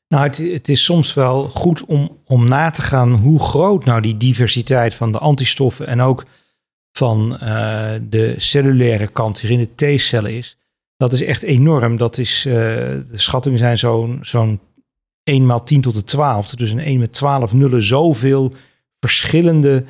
Nou, 0.08 0.26
het, 0.26 0.38
het, 0.38 0.68
is 0.68 0.84
soms 0.84 1.14
wel 1.14 1.48
goed 1.48 1.84
om, 1.84 2.20
om 2.24 2.48
na 2.48 2.70
te 2.70 2.82
gaan 2.82 3.12
hoe 3.12 3.40
groot 3.40 3.84
nou 3.84 4.00
die 4.00 4.16
diversiteit 4.16 4.94
van 4.94 5.12
de 5.12 5.18
antistoffen 5.18 5.86
en 5.86 6.00
ook 6.00 6.24
van 6.96 7.38
uh, 7.42 7.92
de 8.02 8.34
cellulaire 8.36 9.06
kant 9.06 9.40
hierin 9.40 9.68
de 9.74 9.96
T-cellen 9.96 10.32
is. 10.32 10.56
Dat 10.96 11.12
is 11.12 11.22
echt 11.22 11.42
enorm. 11.42 11.96
Dat 11.96 12.18
is, 12.18 12.46
uh, 12.46 12.54
de 12.54 13.06
schattingen 13.12 13.58
zijn 13.58 13.78
zo'n 13.78 14.18
zo'n 14.22 14.60
1 15.22 15.46
maal 15.46 15.64
10 15.64 15.80
tot 15.80 15.94
de 15.94 16.04
12. 16.04 16.50
Dus 16.50 16.70
een 16.70 16.78
1 16.78 16.98
met 16.98 17.12
12 17.12 17.52
nullen 17.52 17.82
zoveel 17.82 18.52
verschillende 19.00 19.84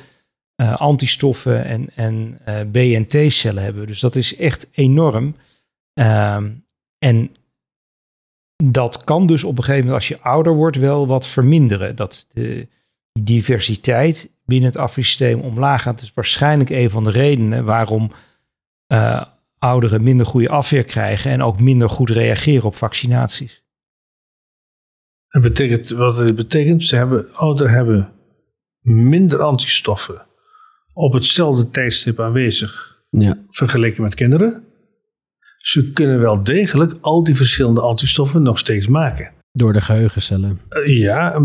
uh, 0.61 0.75
antistoffen 0.75 1.65
en, 1.65 1.89
en 1.95 2.39
B- 2.71 2.75
en 2.75 3.07
T-cellen 3.07 3.63
hebben. 3.63 3.87
Dus 3.87 3.99
dat 3.99 4.15
is 4.15 4.35
echt 4.35 4.67
enorm. 4.71 5.35
Uh, 5.99 6.37
en 6.97 7.31
dat 8.63 9.03
kan 9.03 9.27
dus 9.27 9.43
op 9.43 9.57
een 9.57 9.63
gegeven 9.63 9.85
moment, 9.85 10.01
als 10.01 10.07
je 10.07 10.21
ouder 10.21 10.53
wordt, 10.53 10.77
wel 10.77 11.07
wat 11.07 11.27
verminderen. 11.27 11.95
Dat 11.95 12.27
de 12.33 12.67
diversiteit 13.19 14.29
binnen 14.47 14.69
het 14.69 14.77
afweersysteem 14.77 15.39
omlaag 15.39 15.81
gaat. 15.81 15.95
Dat 15.95 16.03
is 16.03 16.13
waarschijnlijk 16.13 16.69
een 16.69 16.89
van 16.89 17.03
de 17.03 17.11
redenen 17.11 17.65
waarom 17.65 18.11
uh, 18.93 19.23
ouderen 19.59 20.03
minder 20.03 20.25
goede 20.25 20.49
afweer 20.49 20.83
krijgen 20.83 21.31
en 21.31 21.41
ook 21.41 21.59
minder 21.59 21.89
goed 21.89 22.09
reageren 22.09 22.63
op 22.63 22.75
vaccinaties. 22.75 23.63
Dat 25.27 25.41
betekent, 25.41 25.89
wat 25.89 26.17
het 26.17 26.35
betekent, 26.35 26.83
ze 26.83 26.95
hebben, 26.95 27.33
ouderen 27.33 27.73
hebben 27.73 28.11
minder 28.81 29.41
antistoffen 29.41 30.25
op 30.93 31.13
hetzelfde 31.13 31.69
tijdstip 31.69 32.19
aanwezig 32.19 33.01
ja. 33.09 33.37
vergeleken 33.49 34.03
met 34.03 34.15
kinderen. 34.15 34.63
Ze 35.57 35.91
kunnen 35.91 36.19
wel 36.19 36.43
degelijk 36.43 36.93
al 37.01 37.23
die 37.23 37.35
verschillende 37.35 37.81
antistoffen 37.81 38.41
nog 38.41 38.59
steeds 38.59 38.87
maken. 38.87 39.36
Door 39.57 39.73
de 39.73 39.81
geheugencellen. 39.81 40.59
Uh, 40.69 40.99
ja, 40.99 41.39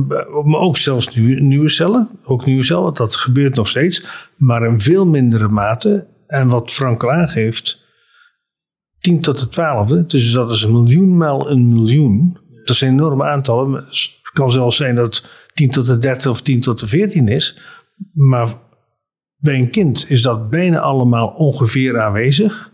maar 0.44 0.60
ook 0.60 0.76
zelfs 0.76 1.16
nieuwe, 1.16 1.40
nieuwe 1.40 1.68
cellen. 1.68 2.10
Ook 2.24 2.46
nieuwe 2.46 2.62
cellen, 2.62 2.94
dat 2.94 3.16
gebeurt 3.16 3.54
nog 3.54 3.68
steeds. 3.68 4.04
Maar 4.36 4.66
in 4.66 4.80
veel 4.80 5.06
mindere 5.06 5.48
mate. 5.48 6.06
En 6.26 6.48
wat 6.48 6.70
Frank 6.70 7.04
aangeeft, 7.04 7.84
10 9.00 9.20
tot 9.20 9.38
de 9.38 9.46
12e. 9.46 10.06
Dus 10.06 10.32
dat 10.32 10.50
is 10.50 10.62
een 10.62 10.72
miljoen 10.72 11.16
maal 11.16 11.50
een 11.50 11.66
miljoen. 11.66 12.38
Dat 12.64 12.76
zijn 12.76 12.92
enorme 12.92 13.24
aantallen. 13.24 13.72
Het 13.72 14.10
kan 14.32 14.50
zelfs 14.50 14.76
zijn 14.76 14.94
dat 14.94 15.04
het 15.04 15.30
10 15.54 15.70
tot 15.70 15.86
de 15.86 15.98
30 15.98 16.30
of 16.30 16.42
10 16.42 16.60
tot 16.60 16.78
de 16.80 16.86
14 16.86 17.28
is. 17.28 17.58
Maar 18.12 18.54
bij 19.36 19.58
een 19.58 19.70
kind 19.70 20.10
is 20.10 20.22
dat 20.22 20.50
bijna 20.50 20.78
allemaal 20.78 21.28
ongeveer 21.28 22.00
aanwezig. 22.00 22.71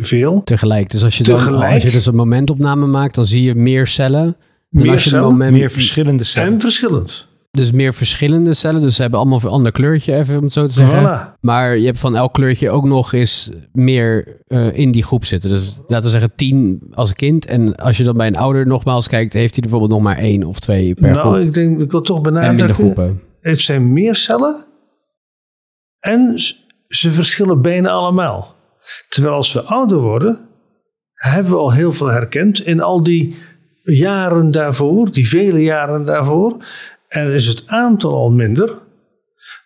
Veel. 0.00 0.42
Tegelijk. 0.44 0.90
Dus 0.90 1.04
als 1.04 1.18
je, 1.18 1.24
dan, 1.24 1.54
als 1.54 1.82
je 1.82 1.90
dus 1.90 2.06
een 2.06 2.14
momentopname 2.14 2.86
maakt, 2.86 3.14
dan 3.14 3.26
zie 3.26 3.42
je 3.42 3.54
meer 3.54 3.86
cellen. 3.86 4.36
Meer 4.68 4.90
als 4.90 5.04
je 5.04 5.08
cellen, 5.08 5.24
moment... 5.24 5.52
meer 5.52 5.70
verschillende 5.70 6.24
cellen. 6.24 6.52
En 6.52 6.60
verschillend. 6.60 7.30
Dus 7.50 7.70
meer 7.70 7.94
verschillende 7.94 8.54
cellen. 8.54 8.80
Dus 8.80 8.96
ze 8.96 9.02
hebben 9.02 9.20
allemaal 9.20 9.40
een 9.42 9.48
ander 9.48 9.72
kleurtje, 9.72 10.14
even 10.14 10.36
om 10.36 10.42
het 10.42 10.52
zo 10.52 10.66
te 10.66 10.72
zeggen. 10.72 11.02
Voilà. 11.02 11.40
Maar 11.40 11.78
je 11.78 11.86
hebt 11.86 11.98
van 11.98 12.16
elk 12.16 12.32
kleurtje 12.32 12.70
ook 12.70 12.84
nog 12.84 13.12
eens 13.12 13.50
meer 13.72 14.36
uh, 14.48 14.78
in 14.78 14.92
die 14.92 15.02
groep 15.02 15.24
zitten. 15.24 15.50
Dus 15.50 15.62
laten 15.86 16.04
we 16.04 16.10
zeggen 16.10 16.32
tien 16.36 16.82
als 16.94 17.12
kind. 17.12 17.46
En 17.46 17.76
als 17.76 17.96
je 17.96 18.04
dan 18.04 18.16
bij 18.16 18.26
een 18.26 18.36
ouder 18.36 18.66
nogmaals 18.66 19.08
kijkt, 19.08 19.32
heeft 19.32 19.54
hij 19.54 19.64
er 19.64 19.70
bijvoorbeeld 19.70 20.00
nog 20.00 20.08
maar 20.08 20.18
één 20.22 20.44
of 20.44 20.60
twee 20.60 20.94
per 20.94 21.10
nou, 21.10 21.18
groep. 21.18 21.32
Nou, 21.32 21.46
ik 21.46 21.54
denk, 21.54 21.80
ik 21.80 21.90
wil 21.90 22.00
toch 22.00 22.20
benadrukken. 22.20 23.20
Het 23.40 23.60
zijn 23.60 23.92
meer 23.92 24.16
cellen 24.16 24.64
en 26.00 26.34
ze 26.88 27.10
verschillen 27.10 27.62
bijna 27.62 27.90
allemaal. 27.90 28.54
Terwijl 29.08 29.34
als 29.34 29.52
we 29.52 29.62
ouder 29.62 29.98
worden, 29.98 30.48
hebben 31.14 31.52
we 31.52 31.58
al 31.58 31.72
heel 31.72 31.92
veel 31.92 32.06
herkend 32.06 32.60
in 32.60 32.80
al 32.80 33.02
die 33.02 33.36
jaren 33.82 34.50
daarvoor, 34.50 35.12
die 35.12 35.28
vele 35.28 35.62
jaren 35.62 36.04
daarvoor. 36.04 36.64
En 37.08 37.32
is 37.32 37.46
het 37.46 37.64
aantal 37.66 38.12
al 38.12 38.30
minder, 38.30 38.78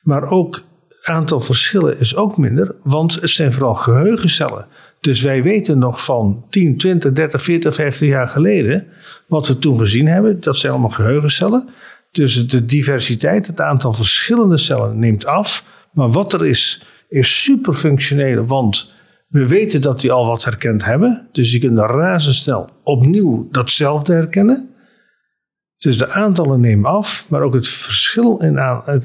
maar 0.02 0.30
ook 0.30 0.64
aantal 1.02 1.40
verschillen 1.40 1.98
is 1.98 2.16
ook 2.16 2.36
minder, 2.36 2.74
want 2.82 3.20
het 3.20 3.30
zijn 3.30 3.52
vooral 3.52 3.74
geheugencellen. 3.74 4.66
Dus 5.00 5.22
wij 5.22 5.42
weten 5.42 5.78
nog 5.78 6.04
van 6.04 6.44
10, 6.50 6.76
20, 6.76 7.12
30, 7.12 7.42
40, 7.42 7.74
50 7.74 8.08
jaar 8.08 8.28
geleden 8.28 8.86
wat 9.26 9.48
we 9.48 9.58
toen 9.58 9.78
gezien 9.78 10.06
hebben. 10.06 10.40
Dat 10.40 10.56
zijn 10.56 10.72
allemaal 10.72 10.90
geheugencellen. 10.90 11.68
Dus 12.10 12.48
de 12.48 12.64
diversiteit, 12.64 13.46
het 13.46 13.60
aantal 13.60 13.92
verschillende 13.92 14.56
cellen 14.56 14.98
neemt 14.98 15.26
af. 15.26 15.64
Maar 15.92 16.10
wat 16.10 16.32
er 16.32 16.46
is, 16.46 16.82
is 17.08 17.42
super 17.42 17.74
functioneel, 17.74 18.46
want 18.46 18.94
we 19.26 19.46
weten 19.46 19.80
dat 19.80 20.00
die 20.00 20.12
al 20.12 20.26
wat 20.26 20.44
herkend 20.44 20.84
hebben. 20.84 21.28
Dus 21.32 21.50
die 21.50 21.60
kunnen 21.60 21.86
razendsnel 21.86 22.68
opnieuw 22.82 23.48
datzelfde 23.50 24.12
herkennen. 24.12 24.70
Dus 25.76 25.98
de 25.98 26.08
aantallen 26.08 26.60
nemen 26.60 26.90
af, 26.90 27.26
maar 27.28 27.42
ook 27.42 27.54
het 27.54 27.68
verschil 27.68 28.38
in, 28.38 28.56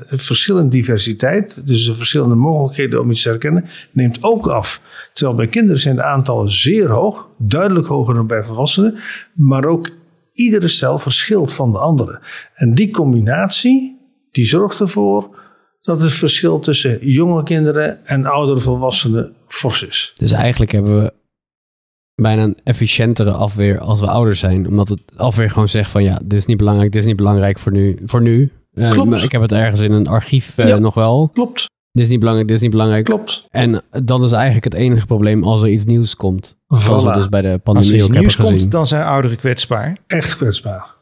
het 0.07 0.23
verschil 0.23 0.57
in 0.57 0.69
diversiteit, 0.69 1.67
dus 1.67 1.85
de 1.85 1.93
verschillende 1.93 2.35
mogelijkheden 2.35 3.01
om 3.01 3.11
iets 3.11 3.21
te 3.21 3.29
herkennen, 3.29 3.65
neemt 3.91 4.23
ook 4.23 4.47
af. 4.47 4.81
Terwijl 5.13 5.37
bij 5.37 5.47
kinderen 5.47 5.79
zijn 5.79 5.95
de 5.95 6.03
aantallen 6.03 6.51
zeer 6.51 6.89
hoog, 6.89 7.29
duidelijk 7.37 7.87
hoger 7.87 8.13
dan 8.13 8.27
bij 8.27 8.43
volwassenen, 8.43 8.97
maar 9.33 9.65
ook 9.65 9.89
iedere 10.33 10.67
cel 10.67 10.99
verschilt 10.99 11.53
van 11.53 11.71
de 11.71 11.77
andere. 11.77 12.21
En 12.55 12.73
die 12.73 12.91
combinatie, 12.91 13.99
die 14.31 14.45
zorgt 14.45 14.79
ervoor 14.79 15.39
dat 15.81 16.01
het 16.01 16.13
verschil 16.13 16.59
tussen 16.59 17.07
jonge 17.07 17.43
kinderen 17.43 18.05
en 18.05 18.25
oudere 18.25 18.59
volwassenen 18.59 19.33
fors 19.61 19.83
is. 19.83 20.11
Dus 20.15 20.31
eigenlijk 20.31 20.71
hebben 20.71 21.01
we 21.01 21.13
bijna 22.15 22.43
een 22.43 22.57
efficiëntere 22.63 23.31
afweer 23.31 23.79
als 23.79 23.99
we 23.99 24.07
ouder 24.07 24.35
zijn. 24.35 24.67
Omdat 24.67 24.87
het 24.87 25.01
afweer 25.15 25.49
gewoon 25.49 25.69
zegt 25.69 25.91
van 25.91 26.03
ja, 26.03 26.19
dit 26.23 26.39
is 26.39 26.45
niet 26.45 26.57
belangrijk, 26.57 26.91
dit 26.91 27.01
is 27.01 27.07
niet 27.07 27.15
belangrijk 27.15 27.59
voor 27.59 27.71
nu. 27.71 27.99
Voor 28.05 28.21
nu. 28.21 28.51
Uh, 28.73 28.91
klopt. 28.91 29.23
Ik 29.23 29.31
heb 29.31 29.41
het 29.41 29.51
ergens 29.51 29.81
in 29.81 29.91
een 29.91 30.07
archief 30.07 30.57
uh, 30.57 30.75
nog 30.75 30.93
wel. 30.93 31.29
Klopt. 31.33 31.69
Dit 31.91 32.03
is 32.03 32.09
niet 32.09 32.19
belangrijk, 32.19 32.47
dit 32.47 32.57
is 32.57 32.63
niet 32.63 32.71
belangrijk. 32.71 33.05
Klopt. 33.05 33.45
En 33.49 33.81
dan 34.03 34.23
is 34.23 34.31
eigenlijk 34.31 34.63
het 34.63 34.73
enige 34.73 35.05
probleem 35.05 35.43
als 35.43 35.61
er 35.61 35.69
iets 35.69 35.85
nieuws 35.85 36.15
komt. 36.15 36.55
Voilà. 36.55 36.77
Zoals 36.77 37.03
we 37.03 37.13
dus 37.13 37.29
bij 37.29 37.41
de 37.41 37.57
pandemie 37.63 37.91
als 37.91 38.01
er 38.01 38.09
iets 38.09 38.19
nieuws 38.19 38.35
gezien. 38.35 38.57
komt, 38.57 38.71
dan 38.71 38.87
zijn 38.87 39.05
ouderen 39.05 39.37
kwetsbaar. 39.37 39.97
Echt 40.07 40.37
kwetsbaar. 40.37 40.95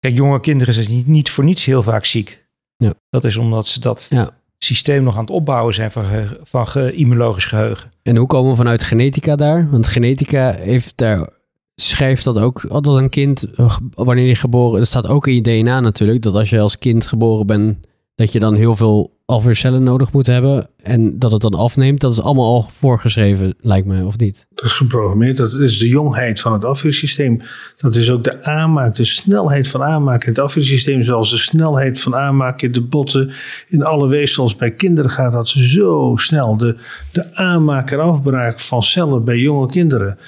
Kijk, 0.00 0.14
jonge 0.14 0.40
kinderen 0.40 0.74
zijn 0.74 0.90
niet, 0.90 1.06
niet 1.06 1.30
voor 1.30 1.44
niets 1.44 1.64
heel 1.64 1.82
vaak 1.82 2.04
ziek. 2.04 2.44
Ja. 2.76 2.94
Dat 3.10 3.24
is 3.24 3.36
omdat 3.36 3.66
ze 3.66 3.80
dat 3.80 4.06
ja. 4.10 4.30
Systeem 4.64 5.02
nog 5.02 5.14
aan 5.14 5.20
het 5.20 5.30
opbouwen 5.30 5.74
zijn 5.74 5.90
van, 5.90 6.04
van 6.42 6.66
immunologisch 6.76 7.46
geheugen. 7.46 7.90
En 8.02 8.16
hoe 8.16 8.26
komen 8.26 8.50
we 8.50 8.56
vanuit 8.56 8.82
genetica 8.82 9.36
daar? 9.36 9.70
Want 9.70 9.86
genetica 9.86 10.52
heeft 10.52 10.96
daar, 10.96 11.28
schrijft 11.74 12.24
dat 12.24 12.38
ook 12.38 12.64
altijd 12.68 12.96
een 12.96 13.08
kind, 13.08 13.46
wanneer 13.90 14.26
je 14.26 14.34
geboren, 14.34 14.78
dat 14.78 14.88
staat 14.88 15.08
ook 15.08 15.26
in 15.26 15.34
je 15.34 15.40
DNA 15.40 15.80
natuurlijk, 15.80 16.22
dat 16.22 16.34
als 16.34 16.50
je 16.50 16.60
als 16.60 16.78
kind 16.78 17.06
geboren 17.06 17.46
bent, 17.46 17.86
dat 18.14 18.32
je 18.32 18.40
dan 18.40 18.54
heel 18.54 18.76
veel 18.76 19.12
afweercellen 19.26 19.82
nodig 19.82 20.12
moet 20.12 20.26
hebben 20.26 20.68
en 20.82 21.18
dat 21.18 21.32
het 21.32 21.40
dan 21.40 21.54
afneemt, 21.54 22.00
dat 22.00 22.12
is 22.12 22.20
allemaal 22.20 22.44
al 22.44 22.68
voorgeschreven, 22.72 23.54
lijkt 23.60 23.86
mij, 23.86 24.02
of 24.02 24.18
niet? 24.18 24.46
Dat 24.54 24.64
is 24.64 24.72
geprogrammeerd. 24.72 25.36
Dat 25.36 25.52
is 25.52 25.78
de 25.78 25.88
jongheid 25.88 26.40
van 26.40 26.52
het 26.52 26.64
afweersysteem. 26.64 27.40
Dat 27.76 27.96
is 27.96 28.10
ook 28.10 28.24
de 28.24 28.44
aanmaak, 28.44 28.94
de 28.94 29.04
snelheid 29.04 29.68
van 29.68 29.82
aanmaak 29.82 30.24
in 30.24 30.28
het 30.28 30.38
afweersysteem, 30.38 31.02
zoals 31.02 31.30
de 31.30 31.36
snelheid 31.36 32.00
van 32.00 32.16
aanmaak 32.16 32.62
in 32.62 32.72
de 32.72 32.82
botten. 32.82 33.32
In 33.68 33.84
alle 33.84 34.08
weefsels 34.08 34.56
bij 34.56 34.70
kinderen 34.70 35.10
gaat 35.10 35.32
dat 35.32 35.48
zo 35.48 36.12
snel. 36.16 36.56
De, 36.56 36.76
de 37.12 37.34
aanmaak 37.34 37.90
en 37.90 38.00
afbraak 38.00 38.60
van 38.60 38.82
cellen 38.82 39.24
bij 39.24 39.38
jonge 39.38 39.66
kinderen. 39.66 40.18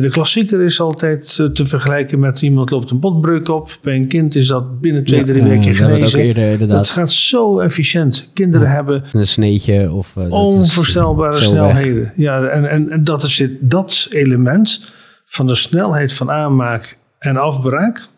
De 0.00 0.08
klassieker 0.08 0.60
is 0.60 0.80
altijd 0.80 1.38
eh, 1.38 1.46
te 1.46 1.66
vergelijken 1.66 2.20
met 2.20 2.42
iemand 2.42 2.70
loopt 2.70 2.90
een 2.90 3.00
botbreuk 3.00 3.48
op. 3.48 3.78
Bij 3.82 3.96
een 3.96 4.08
kind 4.08 4.34
is 4.34 4.46
dat 4.46 4.80
binnen 4.80 5.04
twee, 5.04 5.24
drie 5.24 5.42
weken 5.42 5.74
genezen. 5.74 6.68
dat 6.68 6.90
gaat 6.90 7.12
zo 7.12 7.58
efficiënt. 7.58 8.30
Kinderen 8.34 8.70
hebben 8.70 9.04
een 9.12 9.26
sneetje 9.26 9.92
of 9.92 10.14
uh, 10.18 10.30
onvoorstelbare 10.30 11.42
snelheden. 11.42 12.12
Ja, 12.16 12.44
en, 12.44 12.70
en, 12.70 12.90
en 12.90 13.04
dat 13.04 13.22
is 13.22 13.36
dit, 13.36 13.50
dat 13.60 14.06
element 14.10 14.92
van 15.24 15.46
de 15.46 15.54
snelheid 15.54 16.12
van 16.12 16.30
aanmaak 16.30 16.98
en 17.18 17.36
afbraak 17.36 18.08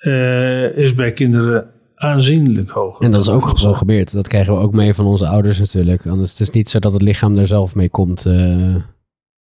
uh, 0.00 0.76
is 0.76 0.94
bij 0.94 1.12
kinderen 1.12 1.66
aanzienlijk 1.94 2.70
hoger. 2.70 3.04
En 3.04 3.10
dat 3.10 3.20
is 3.20 3.28
ook 3.28 3.48
geprogrammeerd. 3.48 4.12
Dat 4.12 4.28
krijgen 4.28 4.52
we 4.52 4.60
ook 4.60 4.72
mee 4.72 4.94
van 4.94 5.04
onze 5.04 5.26
ouders 5.26 5.58
natuurlijk. 5.58 6.06
Anders 6.06 6.30
het 6.30 6.40
is 6.40 6.46
het 6.46 6.54
niet 6.54 6.70
zo 6.70 6.78
dat 6.78 6.92
het 6.92 7.02
lichaam 7.02 7.38
er 7.38 7.46
zelf 7.46 7.74
mee 7.74 7.88
komt. 7.88 8.26
Uh... 8.26 8.74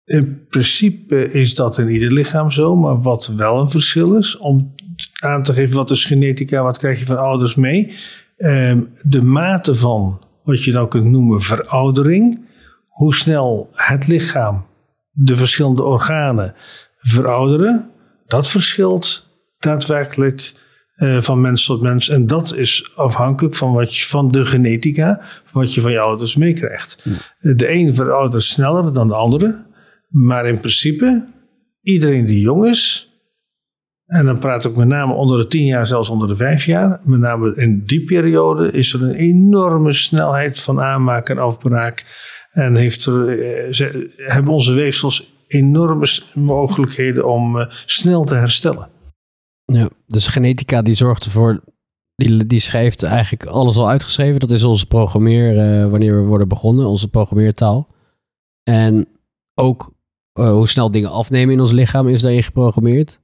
In 0.06 0.46
principe 0.50 1.32
is 1.32 1.56
dat 1.56 1.78
in 1.78 1.90
ieder 1.90 2.12
lichaam 2.12 2.52
zo, 2.52 2.76
maar 2.76 3.02
wat 3.02 3.28
wel 3.28 3.60
een 3.60 3.70
verschil 3.70 4.16
is, 4.16 4.38
om 4.38 4.76
aan 5.22 5.44
te 5.44 5.54
geven 5.54 5.76
wat 5.76 5.92
is 5.92 6.06
genetica, 6.06 6.64
wat 6.64 6.78
krijg 6.78 7.00
je 7.00 7.06
van 7.06 7.18
ouders 7.18 7.56
mee. 7.56 7.94
Ehm, 8.38 8.82
de 9.02 9.22
mate 9.22 9.76
van 9.76 10.22
wat 10.44 10.64
je 10.64 10.72
dan 10.72 10.88
kunt 10.88 11.06
noemen 11.06 11.42
veroudering, 11.42 12.46
hoe 12.88 13.16
snel 13.16 13.70
het 13.74 14.08
lichaam, 14.08 14.66
de 15.12 15.36
verschillende 15.36 15.84
organen 15.84 16.54
verouderen, 16.98 17.90
dat 18.28 18.48
verschilt 18.48 19.30
daadwerkelijk 19.60 20.54
uh, 20.98 21.22
van 21.22 21.42
mens 21.42 21.66
tot 21.66 21.82
mens. 21.82 22.10
En 22.10 22.28
dat 22.28 22.56
is 22.56 22.92
afhankelijk 22.96 23.56
van, 23.56 23.74
wat 23.74 23.98
je, 23.98 24.06
van 24.06 24.32
de 24.32 24.46
genetica, 24.46 25.20
van 25.22 25.62
wat 25.62 25.74
je 25.74 25.82
van 25.82 25.92
je 25.92 26.00
ouders 26.00 26.36
meekrijgt. 26.36 27.06
De 27.40 27.72
een 27.72 27.96
veroudert 27.96 28.44
sneller 28.44 28.94
dan 28.94 29.08
de 29.08 29.16
andere. 29.16 29.66
Maar 30.14 30.48
in 30.48 30.60
principe, 30.60 31.28
iedereen 31.82 32.26
die 32.26 32.40
jong 32.40 32.68
is, 32.68 33.12
en 34.06 34.26
dan 34.26 34.40
praat 34.40 34.66
ik 34.66 34.76
met 34.76 34.88
name 34.88 35.14
onder 35.14 35.38
de 35.38 35.48
tien 35.48 35.66
jaar, 35.66 35.88
zelfs 35.88 36.10
onder 36.10 36.28
de 36.28 36.36
vijf 36.36 36.66
jaar, 36.66 37.00
met 37.04 37.20
name 37.20 37.56
in 37.56 37.84
die 37.86 38.04
periode, 38.04 38.72
is 38.72 38.94
er 38.94 39.04
een 39.04 39.16
enorme 39.16 39.94
snelheid 39.94 40.60
van 40.60 40.82
aanmaak 40.82 41.30
en 41.30 41.38
afbraak. 41.38 42.06
En 42.52 42.76
heeft 42.76 43.06
er, 43.06 43.40
eh, 43.40 43.96
hebben 44.16 44.54
onze 44.54 44.74
weefsels 44.74 45.34
enorme 45.48 46.08
mogelijkheden 46.34 47.30
om 47.30 47.58
uh, 47.58 47.66
snel 47.70 48.24
te 48.24 48.36
herstellen. 48.36 48.90
Ja, 49.66 49.90
dus 50.08 50.28
genetica 50.28 50.82
die 50.82 50.96
zorgt 50.96 51.26
ervoor, 51.26 51.64
die, 52.16 52.46
die 52.46 52.60
schrijft 52.60 53.04
eigenlijk 53.04 53.46
alles 53.46 53.78
al 53.78 53.90
uitgeschreven. 53.90 54.40
Dat 54.40 54.52
is 54.52 54.64
onze 54.64 54.86
programmeer, 54.86 55.54
uh, 55.54 55.90
wanneer 55.90 56.16
we 56.16 56.28
worden 56.28 56.48
begonnen, 56.48 56.86
onze 56.86 57.08
programmeertaal. 57.08 57.96
En 58.64 59.08
ook 59.54 59.94
uh, 60.40 60.52
hoe 60.52 60.68
snel 60.68 60.92
dingen 60.92 61.12
afnemen 61.12 61.54
in 61.54 61.60
ons 61.60 61.72
lichaam 61.72 62.08
is 62.08 62.22
daarin 62.22 62.44
geprogrammeerd. 62.44 63.20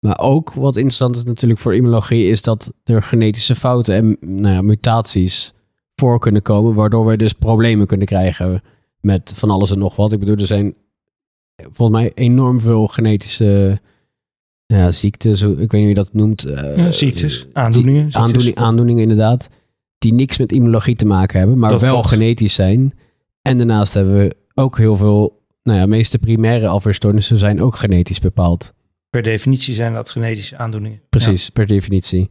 Maar 0.00 0.18
ook 0.18 0.52
wat 0.52 0.76
interessant 0.76 1.16
is 1.16 1.24
natuurlijk 1.24 1.60
voor 1.60 1.74
immunologie, 1.74 2.28
is 2.30 2.42
dat 2.42 2.72
er 2.84 3.02
genetische 3.02 3.54
fouten 3.54 3.94
en 3.94 4.16
nou 4.20 4.54
ja, 4.54 4.62
mutaties 4.62 5.54
voor 5.94 6.18
kunnen 6.18 6.42
komen, 6.42 6.74
waardoor 6.74 7.04
wij 7.04 7.16
dus 7.16 7.32
problemen 7.32 7.86
kunnen 7.86 8.06
krijgen 8.06 8.62
met 9.00 9.32
van 9.34 9.50
alles 9.50 9.70
en 9.70 9.78
nog 9.78 9.96
wat. 9.96 10.12
Ik 10.12 10.18
bedoel, 10.18 10.36
er 10.36 10.46
zijn 10.46 10.74
volgens 11.56 11.98
mij 11.98 12.12
enorm 12.14 12.60
veel 12.60 12.86
genetische 12.86 13.80
ja, 14.66 14.90
ziektes, 14.90 15.42
ik 15.42 15.56
weet 15.56 15.58
niet 15.58 15.70
hoe 15.70 15.88
je 15.88 15.94
dat 15.94 16.12
noemt. 16.12 16.46
Uh, 16.46 16.90
ziektes, 16.90 17.46
aandoeningen. 17.52 18.14
Aandoening, 18.14 18.56
aandoeningen 18.56 19.02
inderdaad, 19.02 19.48
die 19.98 20.12
niks 20.12 20.38
met 20.38 20.52
immunologie 20.52 20.96
te 20.96 21.06
maken 21.06 21.38
hebben, 21.38 21.58
maar 21.58 21.78
wel 21.78 22.02
genetisch 22.02 22.54
zijn. 22.54 22.94
En 23.42 23.56
daarnaast 23.58 23.94
hebben 23.94 24.14
we 24.14 24.36
ook 24.54 24.78
heel 24.78 24.96
veel 24.96 25.44
nou 25.66 25.78
ja, 25.78 25.84
de 25.84 25.90
meeste 25.90 26.18
primaire 26.18 26.68
afweerstoornissen 26.68 27.38
zijn 27.38 27.62
ook 27.62 27.76
genetisch 27.76 28.18
bepaald. 28.18 28.72
Per 29.10 29.22
definitie 29.22 29.74
zijn 29.74 29.92
dat 29.92 30.10
genetische 30.10 30.56
aandoeningen. 30.56 31.00
Precies, 31.08 31.50
per 31.50 31.66
definitie. 31.66 32.30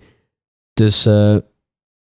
Dus, 0.74 1.06
uh, 1.06 1.38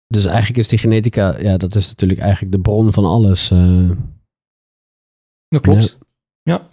dus 0.06 0.24
eigenlijk 0.24 0.58
is 0.58 0.68
die 0.68 0.78
genetica, 0.78 1.38
ja, 1.40 1.56
dat 1.56 1.74
is 1.74 1.88
natuurlijk 1.88 2.20
eigenlijk 2.20 2.52
de 2.52 2.60
bron 2.60 2.92
van 2.92 3.04
alles. 3.04 3.50
Uh, 3.50 3.90
dat 5.48 5.60
klopt. 5.60 5.98
Ja. 6.42 6.66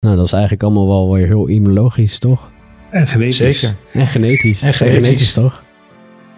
Nou, 0.00 0.16
dat 0.16 0.24
is 0.24 0.32
eigenlijk 0.32 0.62
allemaal 0.62 0.86
wel 0.86 1.12
weer 1.12 1.26
heel 1.26 1.46
immunologisch, 1.46 2.18
toch? 2.18 2.50
En 2.90 3.06
genetisch. 3.06 3.60
Zeker. 3.60 3.76
En 3.92 4.06
genetisch. 4.06 4.62
En 4.62 4.74
genetisch, 4.74 5.06
genetisch 5.06 5.32
toch? 5.32 5.64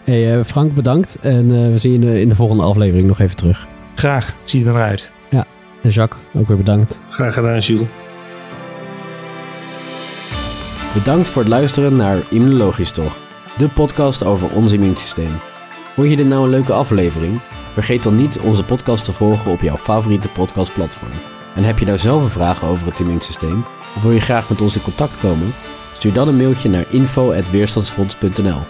Hey, 0.05 0.39
uh, 0.39 0.45
Frank, 0.45 0.75
bedankt. 0.75 1.19
En 1.21 1.73
we 1.73 1.79
zien 1.79 1.93
je 1.93 1.99
in 1.99 2.13
de, 2.13 2.21
in 2.21 2.29
de 2.29 2.35
volgende 2.35 2.63
aflevering 2.63 3.07
nog 3.09 3.19
even 3.21 3.37
terug. 3.37 3.69
Graag. 3.95 4.37
Zie 4.45 4.65
je 4.65 4.67
er 4.67 4.75
uit. 4.75 5.13
En 5.83 5.91
Jacques, 5.91 6.23
ook 6.35 6.49
weer 6.49 6.57
bedankt. 6.57 7.01
Graag 7.09 7.35
gedaan, 7.35 7.59
Jules. 7.59 7.87
Bedankt 10.95 11.29
voor 11.29 11.43
het 11.43 11.51
luisteren 11.51 11.97
naar 11.97 12.23
Immunologisch 12.31 12.91
Toch, 12.91 13.19
de 13.59 13.69
podcast 13.69 14.25
over 14.25 14.51
ons 14.51 14.73
immuunsysteem. 14.73 15.33
Vond 15.95 16.11
je 16.11 16.17
dit 16.17 16.27
nou 16.27 16.45
een 16.45 16.51
leuke 16.51 16.73
aflevering? 16.73 17.41
Vergeet 17.73 18.03
dan 18.03 18.17
niet 18.17 18.39
onze 18.39 18.65
podcast 18.65 19.05
te 19.05 19.13
volgen 19.13 19.51
op 19.51 19.61
jouw 19.61 19.77
favoriete 19.77 20.29
podcastplatform. 20.29 21.13
En 21.55 21.65
heb 21.65 21.79
je 21.79 21.85
nou 21.85 21.99
zelf 21.99 22.23
een 22.23 22.29
vraag 22.29 22.65
over 22.65 22.87
het 22.87 23.01
immuunsysteem? 23.01 23.65
Of 23.97 24.03
wil 24.03 24.13
je 24.13 24.21
graag 24.21 24.49
met 24.49 24.61
ons 24.61 24.77
in 24.77 24.83
contact 24.83 25.19
komen? 25.19 25.55
Stuur 25.93 26.13
dan 26.13 26.29
een 26.29 26.37
mailtje 26.37 26.69
naar 26.69 26.85
info.weerstandsfonds.nl. 26.89 28.61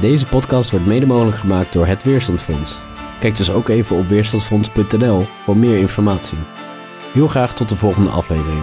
Deze 0.00 0.26
podcast 0.26 0.70
wordt 0.70 0.86
mede 0.86 1.06
mogelijk 1.06 1.36
gemaakt 1.36 1.72
door 1.72 1.86
het 1.86 2.04
Weerstandsfonds. 2.04 2.80
Kijk 3.18 3.36
dus 3.36 3.50
ook 3.50 3.68
even 3.68 3.96
op 3.96 4.08
weerstandsfonds.nl 4.08 5.26
voor 5.44 5.56
meer 5.56 5.78
informatie. 5.78 6.38
Heel 7.12 7.28
graag 7.28 7.54
tot 7.54 7.68
de 7.68 7.76
volgende 7.76 8.10
aflevering. 8.10 8.62